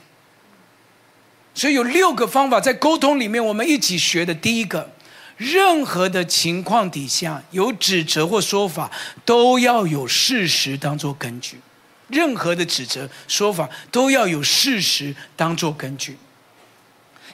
[1.55, 4.33] 所以有六个方法在沟通里面，我们一起学的。
[4.33, 4.92] 第一个，
[5.37, 8.88] 任何的情况底下有指责或说法，
[9.24, 11.59] 都要有事实当做根据。
[12.07, 16.16] 任何的指责说法都要有事实当做根据。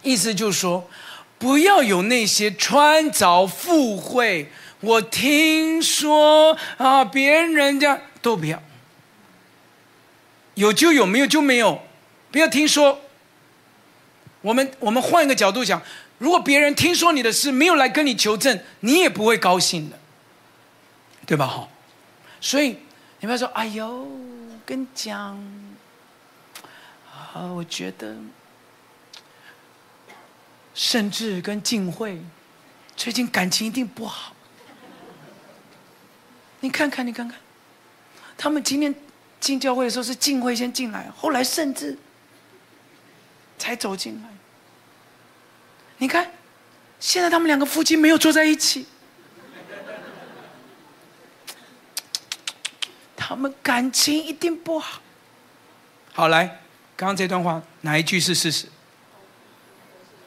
[0.03, 0.89] 意思就是说，
[1.39, 4.51] 不要有那些穿凿附会。
[4.85, 8.63] 我听说啊，别人家都不要。
[10.55, 11.83] 有就有，没有就没有。
[12.31, 13.01] 不要听说。
[14.43, 15.81] 我们我们换一个角度讲，
[16.19, 19.99] 如果别人听说你的事没有来跟你求证，你也不会高兴的，
[21.25, 21.47] 对吧？
[21.47, 21.67] 哈，
[22.43, 22.77] 所以
[23.21, 24.07] 你不要说，哎呦，
[24.67, 25.35] 跟你讲，
[27.11, 28.15] 啊，我觉得，
[30.75, 32.21] 甚至跟静慧
[32.95, 34.34] 最近感情一定不好。
[36.65, 37.39] 你看看，你看看，
[38.39, 38.95] 他们今天
[39.39, 41.95] 进教会的时候是静慧先进来，后来甚至
[43.59, 44.29] 才走进来。
[45.99, 46.31] 你看，
[46.99, 48.87] 现在他们两个夫妻没有坐在一起，
[53.15, 55.03] 他们感情一定不好。
[56.15, 56.47] 好，来，
[56.97, 58.69] 刚刚这段话哪一句是事实？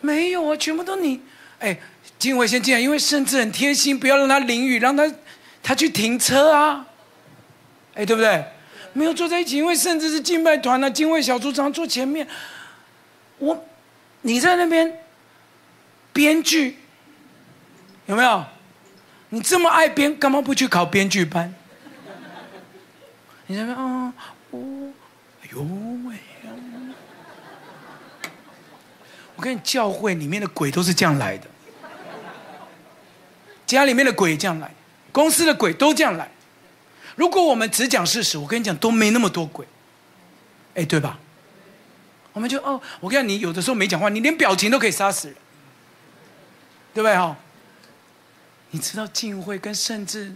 [0.02, 1.20] 没有啊，全部都你。
[1.58, 1.80] 哎，
[2.20, 5.12] 静伟先进来，因为甚至很贴心，不要让他淋雨，让他
[5.68, 6.88] 他去停车啊。
[7.94, 8.46] 哎，对不对？
[8.94, 12.26] 没有坐在一起，因为甚至是敬拜团啊，敬畏小组长坐前面。
[13.40, 13.66] 我，
[14.22, 15.00] 你在那边。
[16.14, 16.80] 编剧
[18.08, 18.44] 有没有？
[19.30, 21.54] 你这么爱编，干嘛不去考编剧班？
[23.46, 24.12] 你在那边啊？
[24.50, 24.92] 哦，
[25.44, 25.60] 哎呦
[26.10, 26.16] 喂！
[29.36, 31.48] 我跟你教会里面的鬼都是这样来的，
[33.68, 34.74] 家里面的鬼也这样来，
[35.18, 36.30] 公司的鬼都这样来。
[37.16, 39.66] 如果我们只讲事实，我跟你讲都没那么多鬼，
[40.76, 41.18] 哎，对吧？
[42.34, 45.36] 我们就哦，我跟你讲，你有的时候没讲话，你连表情都可以杀死人。
[46.94, 47.36] 对不对哈？
[48.70, 50.36] 你知道敬会跟甚至，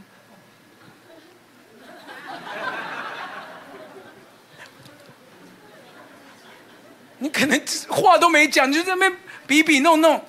[7.20, 10.26] 你可能话都没讲，就在那边比比弄弄，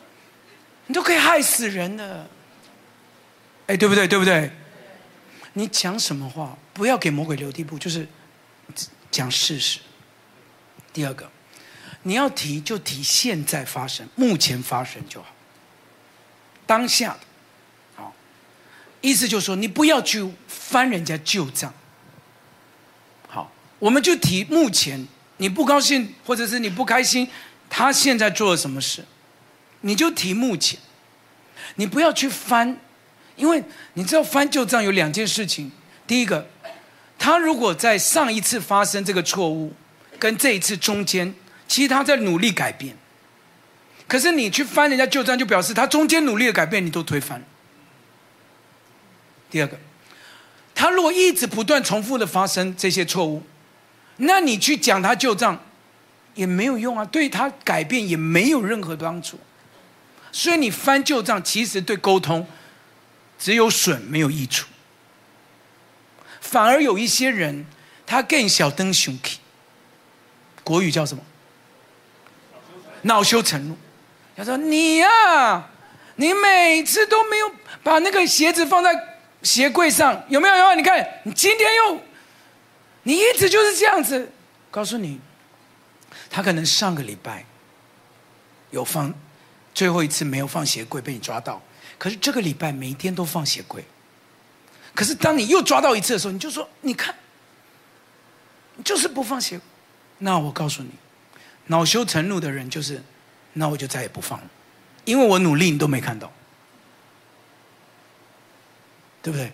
[0.89, 2.27] 你都可以害死人的。
[3.67, 4.07] 哎，对不对？
[4.07, 4.51] 对不对？
[5.55, 8.09] 你讲什么话，不要给魔鬼留地步，就是
[9.11, 9.79] 讲事实。
[10.93, 11.31] 第二个，
[12.03, 15.29] 你要提就提现在发生、目前发生就好。
[16.67, 17.17] 当下，
[17.95, 18.15] 好，
[19.01, 21.73] 意思就是说，你不要去翻人家旧账。
[23.29, 27.29] 好，我们就提目前你不高兴，或者是你不开心，
[27.69, 29.05] 他现在做了什么事，
[29.83, 30.79] 你就提目前，
[31.75, 32.79] 你不要去翻，
[33.37, 33.63] 因为
[33.95, 35.71] 你知道翻旧账有两件事情。
[36.07, 36.47] 第一个，
[37.19, 39.73] 他如果在上一次发生这个错误，
[40.19, 41.35] 跟这一次中间，
[41.67, 42.97] 其实他在努力改变。
[44.07, 47.43] 可是你去翻人家旧账，就表示他中间努力的改变，你都推翻。
[49.51, 49.79] 第二个，
[50.75, 53.43] 他如果一直不断重复的发生这些错误，
[54.19, 55.59] 那你去讲他旧账
[56.35, 59.39] 也没有用啊，对他改变也没有任何帮助。
[60.31, 62.47] 所以你翻旧账，其实对沟通
[63.43, 64.69] 只有损没有益处。
[66.41, 67.67] 反而有一些人，
[68.07, 69.41] 他更小灯熊气，
[70.63, 71.25] 国语叫什么？
[73.03, 73.77] 恼羞成怒。
[74.37, 75.71] 他说：“你呀、啊，
[76.15, 77.51] 你每次都没有
[77.83, 78.91] 把那个鞋子放在。”
[79.43, 80.55] 鞋柜上有没有？
[80.55, 80.75] 有没有？
[80.77, 82.01] 你看，你今天又，
[83.03, 84.31] 你一直就是这样子。
[84.71, 85.21] 告诉你，
[86.31, 87.45] 他可能上个礼拜
[88.71, 89.13] 有放，
[89.75, 91.61] 最后一次没有放鞋柜被你抓到，
[92.03, 93.85] 可是这个礼拜每一天都放鞋柜。
[94.93, 97.15] 可是当你又抓到一次的时候，你就说：“你看，
[98.83, 99.61] 就是不放鞋。”
[100.19, 100.91] 那我告诉你，
[101.67, 103.01] 恼羞成怒的人就是，
[103.53, 104.51] 那我就再也不放了，
[105.05, 106.33] 因为我努力你都没看到。
[109.23, 109.53] 对不对？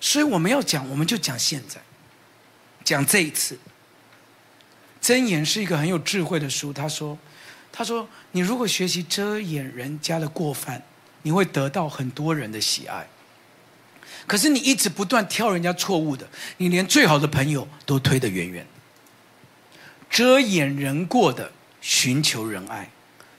[0.00, 1.80] 所以我们要讲，我们就讲现在，
[2.82, 3.56] 讲这一次。
[5.00, 6.72] 箴言是一个很有智慧的书。
[6.72, 7.16] 他说
[7.70, 10.82] ：“他说，你如果学习遮掩人家的过犯，
[11.24, 13.08] 你会得到很多人的喜爱。
[14.26, 16.26] 可是你一直不断挑人家错误的，
[16.58, 18.66] 你连最好的朋友都推得远远。
[20.08, 22.84] 遮掩人过的，寻求人爱；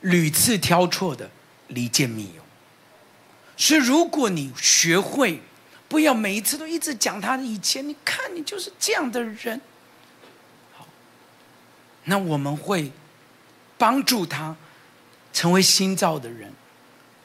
[0.02, 1.32] 屡次挑错的，
[1.70, 2.44] 离间密友。”
[3.58, 5.40] 所以，如果你学会
[5.88, 9.62] 不要每一次都一直讲他的以前，你看你就是这样的人，
[10.74, 10.86] 好，
[12.04, 12.92] 那我们会
[13.78, 14.56] 帮助他
[15.32, 16.52] 成为新造的人，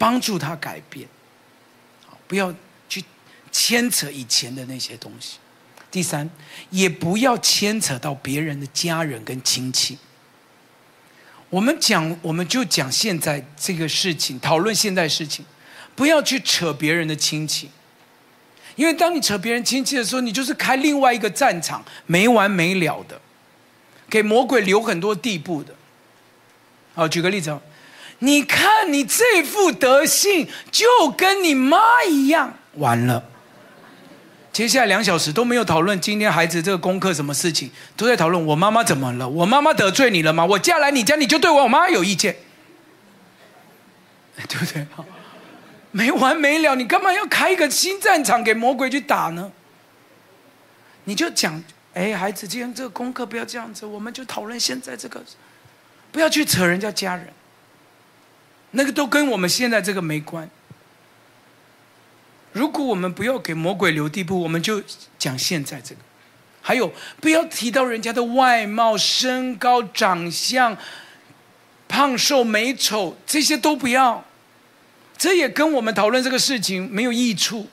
[0.00, 1.06] 帮助他改变，
[2.26, 2.54] 不要
[2.88, 3.04] 去
[3.52, 5.36] 牵扯以前的那些东西。
[5.90, 6.30] 第三，
[6.70, 9.98] 也不要牵扯到别人的家人跟亲戚。
[11.50, 15.44] 我们讲，我们就讲现在这个事情，讨论现在事情。
[15.94, 17.68] 不要去扯别人的亲戚，
[18.74, 23.20] 因为当你扯别人亲戚的时候，你就是开另外一个战场，没完没了的，
[24.08, 25.74] 给魔鬼留很多地步的。
[26.94, 27.58] 好，举个例子，
[28.20, 33.24] 你看你这副德性，就跟你妈一样，完了。
[34.52, 39.28] 接下来两小时都没有讨论今天孩子这个功课什么事情，都在讨论我妈妈怎么了？
[39.28, 40.44] 我妈妈得罪你了吗？
[40.44, 42.36] 我嫁来你家，你就对我妈有意见，
[44.48, 44.86] 对不对？
[45.92, 49.50] 没完没了，你干嘛要开一个新战场给魔鬼去打呢？
[51.04, 51.62] 你就讲，
[51.94, 55.22] 哎，孩子，今天这个功课不要这样子，我们就讨论现在这个，
[56.12, 57.26] 不要去扯人家家人，
[58.72, 60.48] 那个都跟我们现在这个没关。
[62.52, 64.82] 如果我们不要给魔鬼留地步，我们就
[65.18, 66.00] 讲现在这个。
[66.62, 70.76] 还有，不要提到人家的外貌、身高、长相、
[71.88, 74.24] 胖瘦、美丑，这些都不要。
[75.16, 77.68] 这也跟我们讨论这个事情没有益处，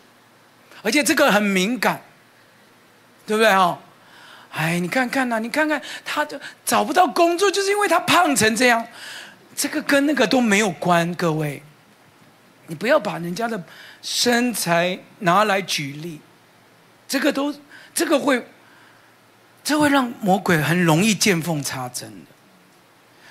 [0.84, 2.02] 而且这个很敏感，
[3.26, 3.80] 对不对哈？
[4.52, 8.86] 哎，你看看呐、你看看，他就找不到工作，就是因为他胖成这样，
[9.58, 11.12] 这个跟那个都没有关。
[11.16, 11.64] 各位，
[12.68, 13.62] 你不要把人家的
[14.04, 16.22] 身材拿来举例，
[17.08, 17.54] 这个都，
[17.92, 18.46] 这个会，
[19.64, 22.32] 这会让魔鬼很容易见缝插针的。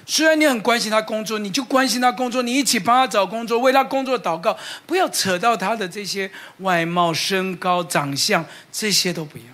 [0.04, 9.44] 虽然你很关心他工作，你就关心他工作，你一起帮他找工作，为他工作祷告，不要扯到他的这些外貌、身高、长相，这些都不要。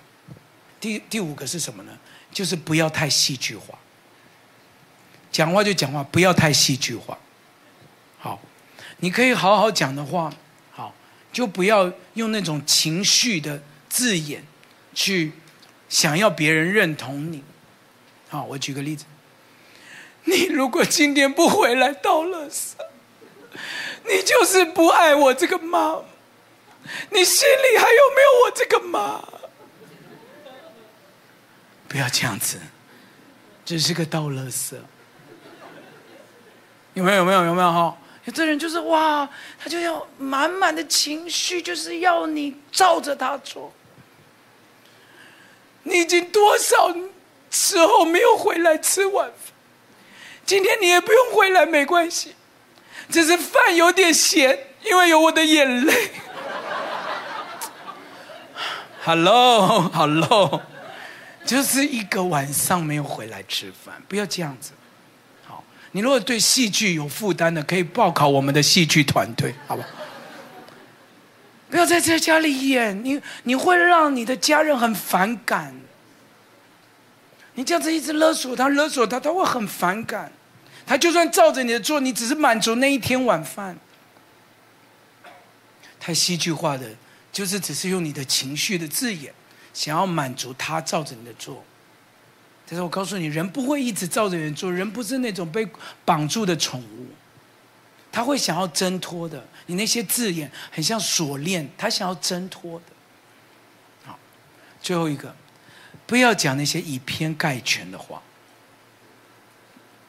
[0.79, 1.91] 第第五个是什么呢？
[2.31, 3.77] 就是不要太戏剧化。
[5.33, 7.17] 讲话就讲话，不要太戏剧化。
[8.19, 8.39] 好，
[8.97, 10.31] 你可以好好讲的话，
[10.71, 10.93] 好，
[11.33, 14.45] 就不要用那种情绪的字眼
[14.93, 15.33] 去
[15.89, 17.43] 想要别人认同你。
[18.29, 19.05] 好，我举个例子。
[20.25, 22.75] 你如果今天不回来倒垃圾，
[24.05, 25.97] 你就是不爱我这个妈。
[27.09, 29.21] 你心里还有没有我这个妈？
[31.89, 32.59] 不要这样子，
[33.65, 34.75] 只是个倒垃圾。
[36.93, 37.17] 有没有？
[37.17, 37.43] 有没有？
[37.45, 37.71] 有没有？
[37.71, 39.27] 哈，有的人就是哇，
[39.61, 43.73] 他就要满满的情绪，就是要你照着他做。
[45.83, 46.95] 你已经多少
[47.49, 49.53] 时候没有回来吃晚饭？
[50.45, 52.35] 今天你也不用回来，没关系，
[53.09, 56.11] 只是饭有点咸，因为有我的眼泪。
[59.03, 60.61] ，Hello，Hello，
[61.45, 64.71] 就是一个晚上没有回来吃饭，不要这样子。
[65.93, 69.87] 你如果对戏剧有负担的，可以报考我们的戏剧团队，好不好？
[71.69, 75.73] 不要在这家里演，你你会让你的家人很反感。
[77.53, 80.31] 你这样子一直勒索他，勒索他，他会很反感。
[80.85, 83.77] 他就算照着你的做，你只是满足那一天晚饭。
[85.99, 86.87] 太戏剧化的，
[87.31, 89.31] 就是只是用你的情绪的字眼，
[89.73, 91.63] 想要满足他照着你的做。
[92.67, 95.67] 但是我告诉你，人不会一直照着人做，人不是那种被
[96.05, 97.07] 绑住的宠物。
[98.11, 102.85] 他会想要挣脱的，你那些字眼很像锁链，他想要挣脱的。
[104.05, 104.17] 好，
[104.81, 105.35] 最后一个，
[106.05, 108.21] 不要讲那些以偏概全的话。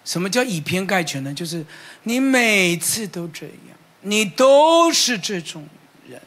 [0.04, 1.32] 什么叫以偏概全呢？
[1.32, 1.64] 就是
[2.02, 5.66] 你每次都这样，你都是这种
[6.06, 6.20] 人，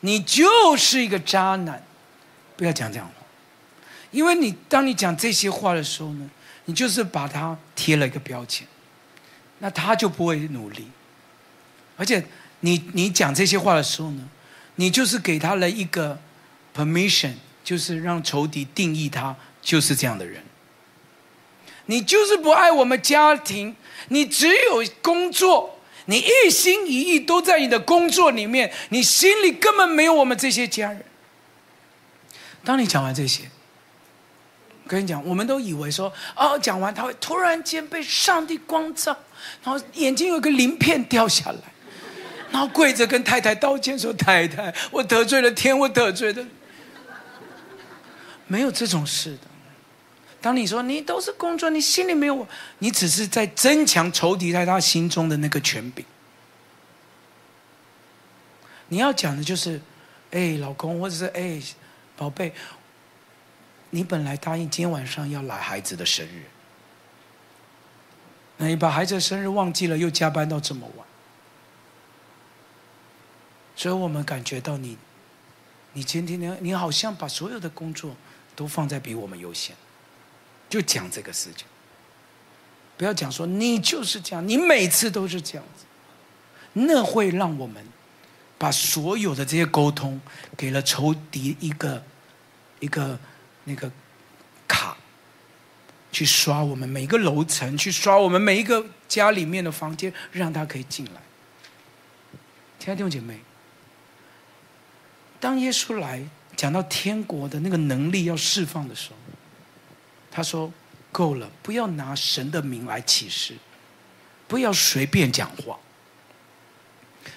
[0.00, 1.82] 你就是一个渣男。
[2.56, 3.10] 不要讲这样，
[4.10, 6.30] 因为你当你讲这些话的时候呢，
[6.64, 8.66] 你就是把他贴了一个标签，
[9.58, 10.88] 那他就不会努力。
[11.96, 12.24] 而且
[12.60, 14.28] 你，你讲这些话的时候呢，
[14.76, 16.18] 你就是给他了一个
[16.74, 20.42] permission，就是让仇敌定义他就是这样的人。
[21.86, 23.74] 你就是不爱我们家庭，
[24.08, 31.02] 你只有工作，你一心一意都在你的工作里面，你心里根本没有我们这些家人。
[32.62, 33.44] 当你讲完这些，
[34.88, 39.16] 跟你讲，我们都以为说，哦，讲完他会突然间被上帝光照，
[39.62, 41.60] 然后眼睛有个鳞片掉下来。
[42.50, 46.42] 然后跪着跟太太道歉，说：“太太，我得罪了天，我得罪了。”
[48.48, 49.40] 没有这种事的。
[50.40, 56.02] 当你说你都是工作，你心里没有我，你只是在增强仇敌在他心中的那个权柄。
[58.88, 59.78] 你要讲的就是
[60.32, 61.60] ：“哎，老公，或者是哎，
[62.16, 62.54] 宝贝，
[63.90, 66.44] 你本来答应今天晚上要来孩子的生日，
[68.56, 71.06] 那你把孩子的生日忘记了，又加班到这么晚。”
[73.74, 74.98] 所以我们感觉到你，
[75.92, 78.14] 你今天呢你好像把所有的工作
[78.56, 79.74] 都放在比我们优先，
[80.68, 81.66] 就讲这个事情。
[82.96, 85.84] 不要讲说你就是这样，你每次都是这样子，
[86.72, 87.86] 那会让我们
[88.58, 90.20] 把所有的这些沟通
[90.56, 92.02] 给了仇敌一个
[92.80, 93.16] 一个
[93.68, 93.88] 那个
[94.66, 94.96] 卡，
[96.10, 101.20] 去刷我们每一个楼层，去刷我们每一个家里面的房间，让他可以进来。
[102.80, 103.38] 亲爱的弟兄姐妹。
[105.40, 109.16] 当耶稣来讲到天国的那个能力要释放的时候，
[110.32, 110.72] 他说
[111.12, 113.54] ：“够了，不要拿神的名来启示，
[114.48, 115.78] 不要随便讲话，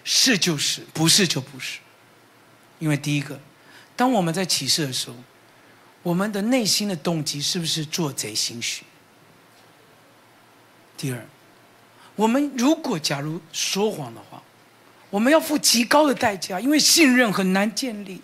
[0.03, 1.79] 是就是，不是就不是。
[2.79, 3.39] 因为第一个，
[3.95, 5.15] 当我们在启示的时候，
[6.04, 8.84] 我们的内心的动机是不是做贼心虚？
[10.97, 11.26] 第二，
[12.16, 14.41] 我们如果假如说谎的话。”
[15.12, 18.24] 我们要付极高的代价，因为信任很难建立的。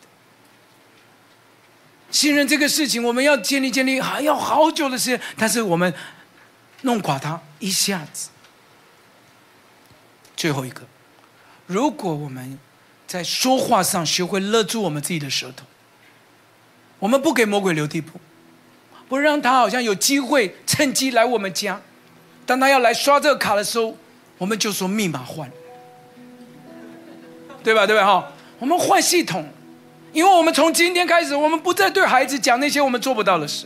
[2.10, 5.94] 信任这个事情，我们要建立建立还要好久的时间，但是我们
[6.84, 8.30] 弄垮它一下子。
[10.38, 10.84] 最后一个，
[11.66, 12.58] 如果我们
[13.06, 15.66] 在说话上学会勒住我们自己的舌头，
[17.00, 18.20] 我们不给魔鬼留地步，
[19.08, 21.82] 不让他好像有机会趁机来我们家，
[22.46, 23.96] 当他要来刷这个卡的时候，
[24.38, 25.50] 我们就说密码换。
[27.64, 27.86] 对吧？
[27.86, 28.06] 对吧？
[28.06, 29.46] 哈，我们换系统，
[30.14, 33.66] 因为我们从今天开始，我们不再对孩子讲那些我们做不到的事，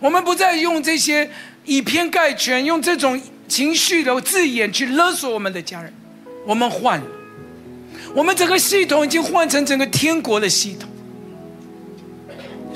[0.00, 1.28] 我们不再用这些
[1.64, 5.92] 以偏概全、用这种情绪的字眼去勒索我们的家人。
[6.46, 7.06] 我们换了，
[8.14, 10.88] 我们整个系统已经换成整个天国的系统。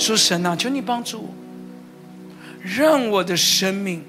[0.01, 1.28] 说神啊，求你帮助我，
[2.64, 4.03] 让我的生命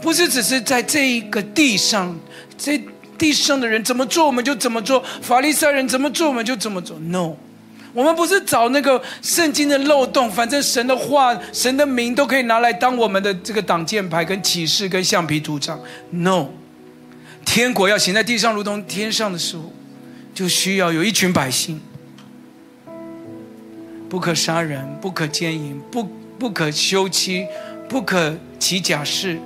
[0.00, 2.18] 不是只是在这一个地上
[2.56, 2.80] 这。
[3.16, 6.98] 地上的人怎么做，我们就怎么做；法利赛人怎么做，我们就怎么做。
[6.98, 7.34] No，
[7.92, 15.80] 我们不是找那个圣经的漏洞，反正神的话、神的名都可以拿来当我们的这个挡箭牌、跟启示、跟橡皮图章。
[16.10, 16.48] No，
[17.44, 19.72] 天国要行在地上，如同天上的时候，
[20.34, 21.80] 就需要有一群百姓，
[24.08, 27.46] 不可杀人，不可奸淫，不不可休妻，
[27.88, 29.38] 不可起假誓。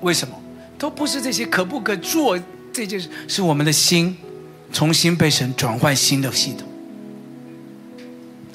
[0.00, 0.34] 为什么？
[0.78, 2.38] 都不是这些可不可做
[2.72, 4.14] 这件事，是我们的心
[4.70, 6.68] 重新被神转换新的系统。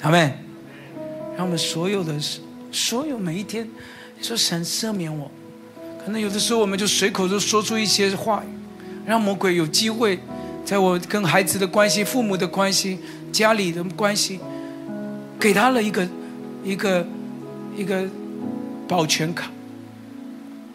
[0.02, 0.32] 阿们，
[1.36, 2.14] 让我们所有的
[2.70, 3.68] 所有每一天
[4.20, 5.30] 说神赦免我，
[6.04, 8.48] 可能有的时候我们就随口就说出一些话语，
[9.04, 10.18] 让魔鬼有机会
[10.64, 12.98] 在我跟孩子的关系、父母的关系、
[13.32, 14.38] 家里的关系，
[15.42, 16.08] 给他了一个
[16.62, 17.04] 一个
[17.76, 18.04] 一个
[18.86, 19.50] 保全卡。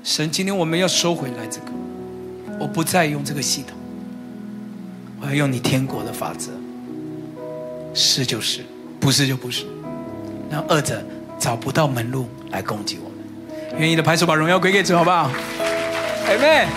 [0.03, 1.67] 神，今天我们要收回来这个，
[2.59, 3.77] 我不再用这个系统，
[5.21, 6.49] 我要用你天国的法则，
[7.93, 8.59] 是就是，
[8.99, 9.65] 不是就不是，
[10.51, 11.01] 让恶者
[11.39, 13.79] 找不到门路来攻击我们。
[13.79, 15.31] 愿意的拍手，把荣耀归给主，好不好
[16.27, 16.67] ？Amen。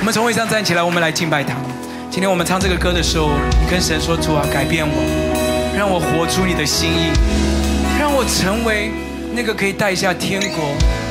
[0.00, 1.54] 我们从位上站起来，我们来敬拜他。
[2.10, 3.28] 今天我们唱这个歌的时候，
[3.60, 5.33] 你跟神说：“主啊，改变我，
[5.76, 7.10] 让我活出你的心意，
[7.98, 8.90] 让我成为
[9.32, 10.64] 那个可以带下天国、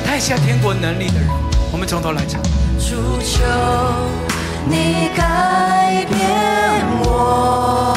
[0.06, 1.28] 带下天国能力的人。”
[1.70, 2.40] 我们从头来唱。
[2.78, 3.42] 主求
[4.66, 6.20] 你改变
[7.02, 7.94] 我，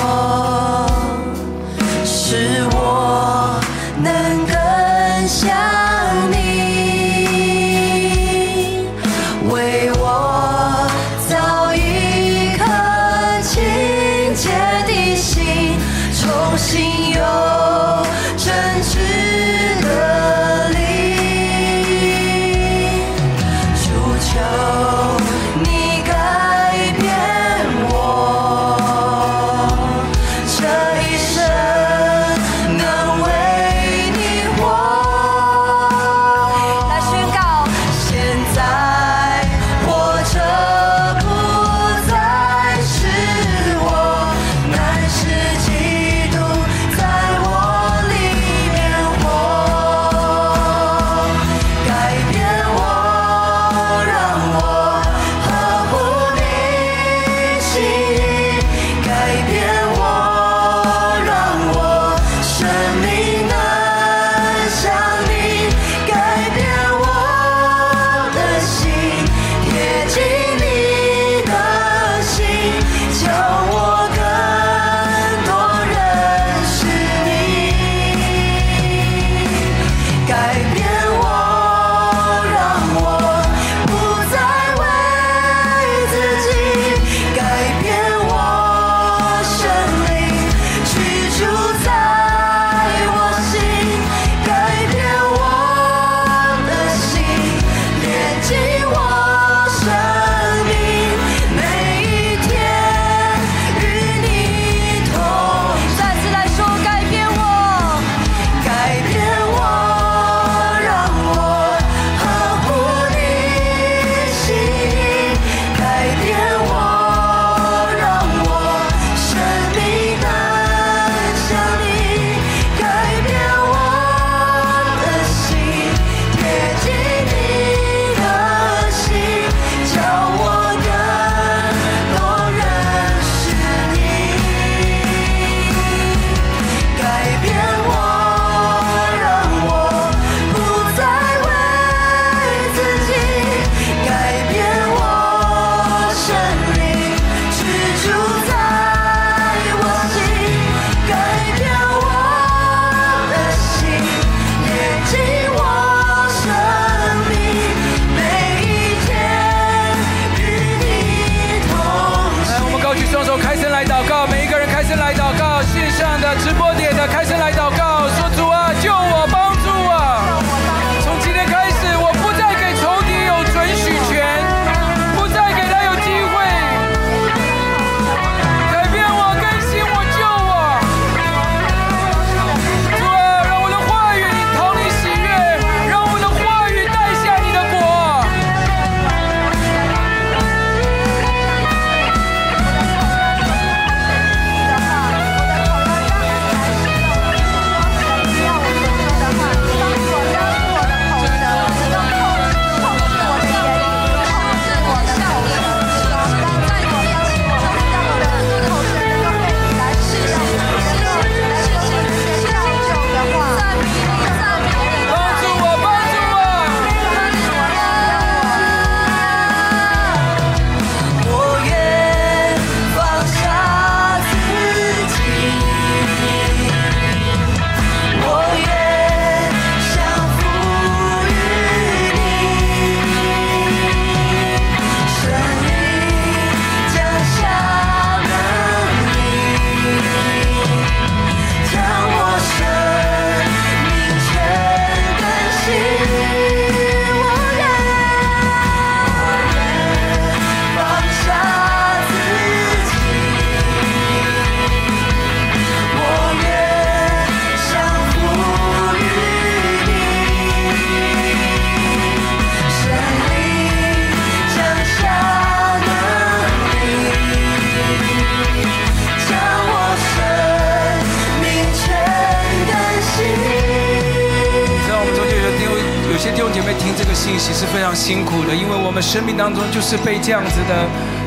[276.18, 280.74] 有些弟兄姐妹听这个信息是非常辛苦的，因为我们生命当中就是被这样子的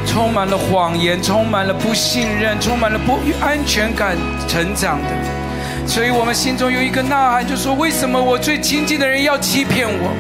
[0.05, 4.17] 充满了谎言、充满了不信任、充满了不安全感
[4.49, 10.11] 成长的，所以我们心中有一个呐喊，就说：为什么我最亲近的人要欺骗我？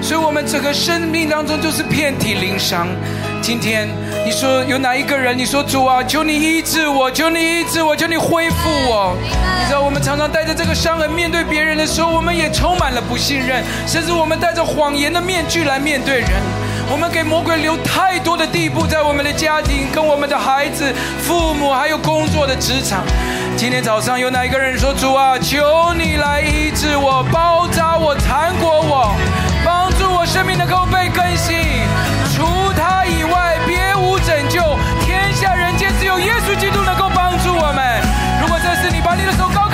[0.00, 2.88] 所以我们整个生命当中就是遍体鳞伤。
[3.42, 3.86] 今天
[4.26, 5.38] 你说有哪一个人？
[5.38, 9.16] 你说主啊，求你医治我，求你医治我，求你恢复我。
[9.22, 16.30] 你知道我们常常带着这个伤痕面对别人的时候，我们也充满了不信任，甚至我们带着谎言的面具来面对人。
[16.90, 23.04] 我们给魔鬼留太多的地步，在我们的家庭、跟我们的孩子、父母，还有工作的职场。
[23.56, 29.14] 今天早上有哪一个人说主啊，求你来医治我，包扎我，缠裹我，
[29.64, 31.54] 帮助我生命能够被更新。
[32.34, 32.44] 除
[32.76, 33.55] 他以外，
[36.20, 38.00] 耶稣基督能够帮助我们。
[38.40, 39.65] 如果这是你，把你的手高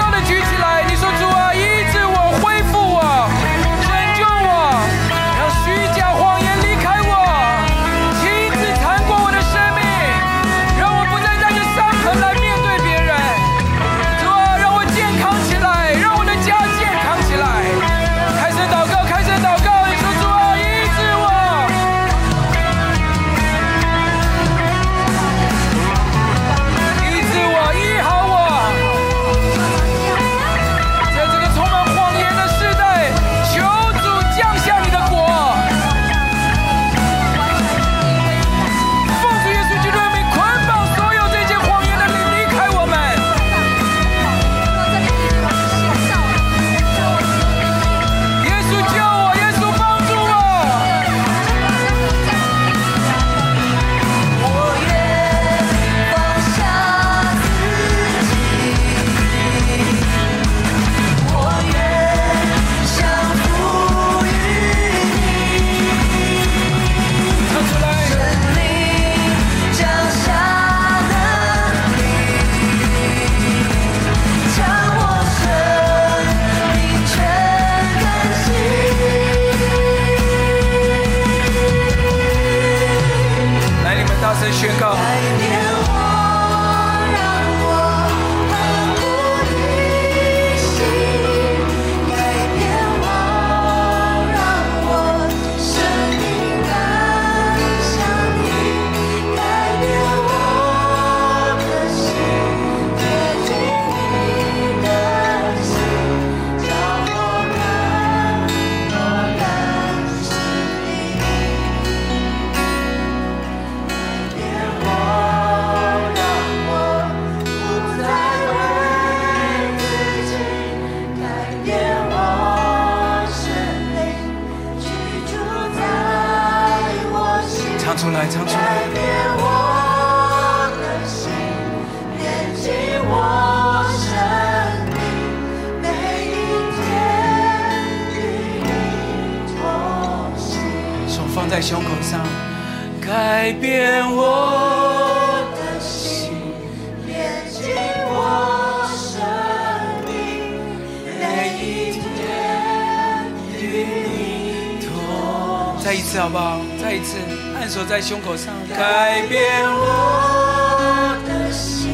[155.93, 156.59] 再一次好不好？
[156.83, 157.19] 再一次
[157.61, 158.55] 按手在胸口上。
[158.75, 161.91] 改变我的心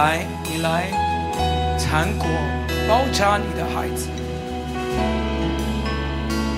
[0.00, 0.90] 来，你来，
[1.78, 2.26] 缠裹
[2.88, 4.08] 包扎你的孩子。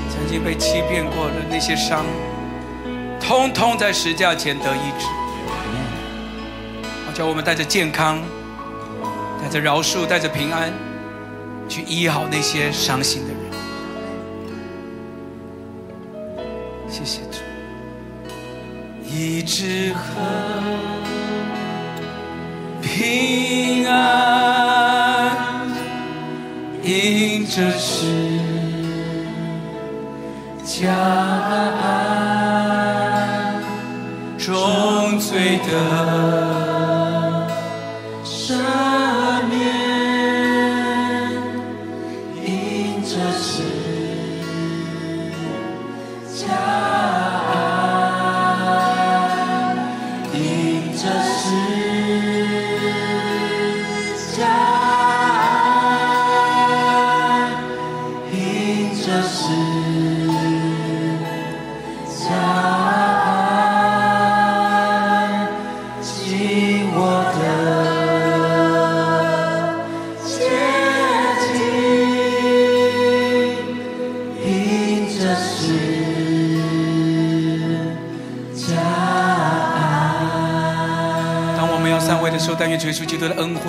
[0.08, 2.04] 曾经被欺骗过的那些伤，
[3.18, 5.06] 通通在十架前得医治。
[7.04, 8.20] 好，叫我们带着健康，
[9.42, 10.72] 带着饶恕，带着平安，
[11.68, 13.40] 去医好那些伤心的人。
[16.88, 17.38] 谢谢主。
[19.04, 20.22] 医治和
[22.94, 25.36] 平安
[26.84, 28.06] 迎着是
[30.62, 30.92] 家
[31.80, 31.88] 安
[34.36, 36.41] 重醉的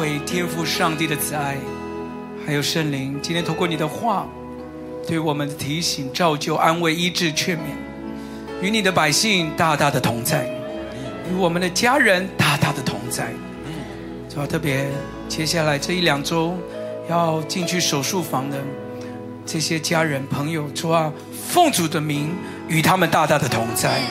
[0.04, 1.58] 基督的恩惠、天赋上帝的慈爱，
[2.46, 4.28] 还有圣灵，今天透过你的话，
[5.08, 7.62] 对我们的提醒、照旧、安慰、医治、劝勉，
[8.62, 10.46] 与你的百姓大大的同在，
[11.32, 13.32] 与我们的家人大大的同在。
[14.30, 14.88] 主要特别
[15.30, 16.58] 接下来这一两周
[17.08, 18.58] 要进去手术房的
[19.46, 21.12] 这些家人朋友，主啊，
[21.48, 22.32] 奉主的名
[22.68, 24.02] 与他们大大的同在。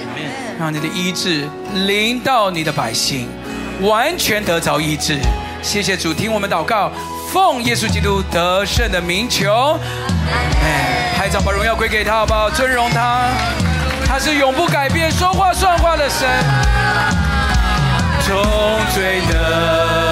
[0.58, 1.48] 让你的医治
[1.86, 3.26] 临到你的百姓，
[3.80, 5.18] 完全得着医治。
[5.62, 6.90] 谢谢主，听我们祷告，
[7.32, 9.78] 奉耶稣基督得胜的名求。
[10.62, 12.50] 哎，拍掌把荣耀归给他，好不好？
[12.50, 13.28] 尊荣他，
[14.04, 16.28] 他是永不改变、说话算话的神。
[18.26, 18.36] 重
[18.94, 20.11] 罪的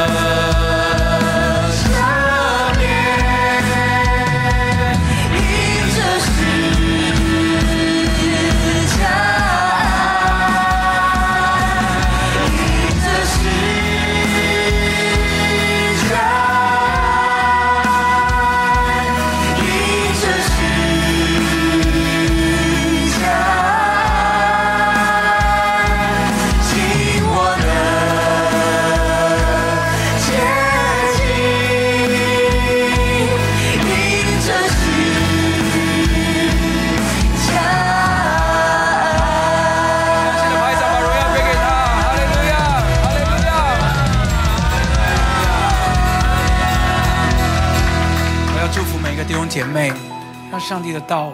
[50.61, 51.33] 上帝的道，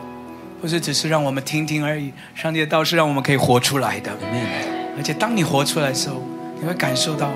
[0.61, 4.11] 不是只是让我们听听而已，上帝的道是让我们可以活出来的。
[4.97, 6.23] 而且当你活出来的时候，
[6.61, 7.31] 你会感受到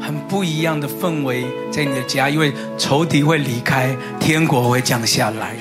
[0.00, 5.54] 很不一样的氛围在你的家，因为仇敌会离开，天国会降下来。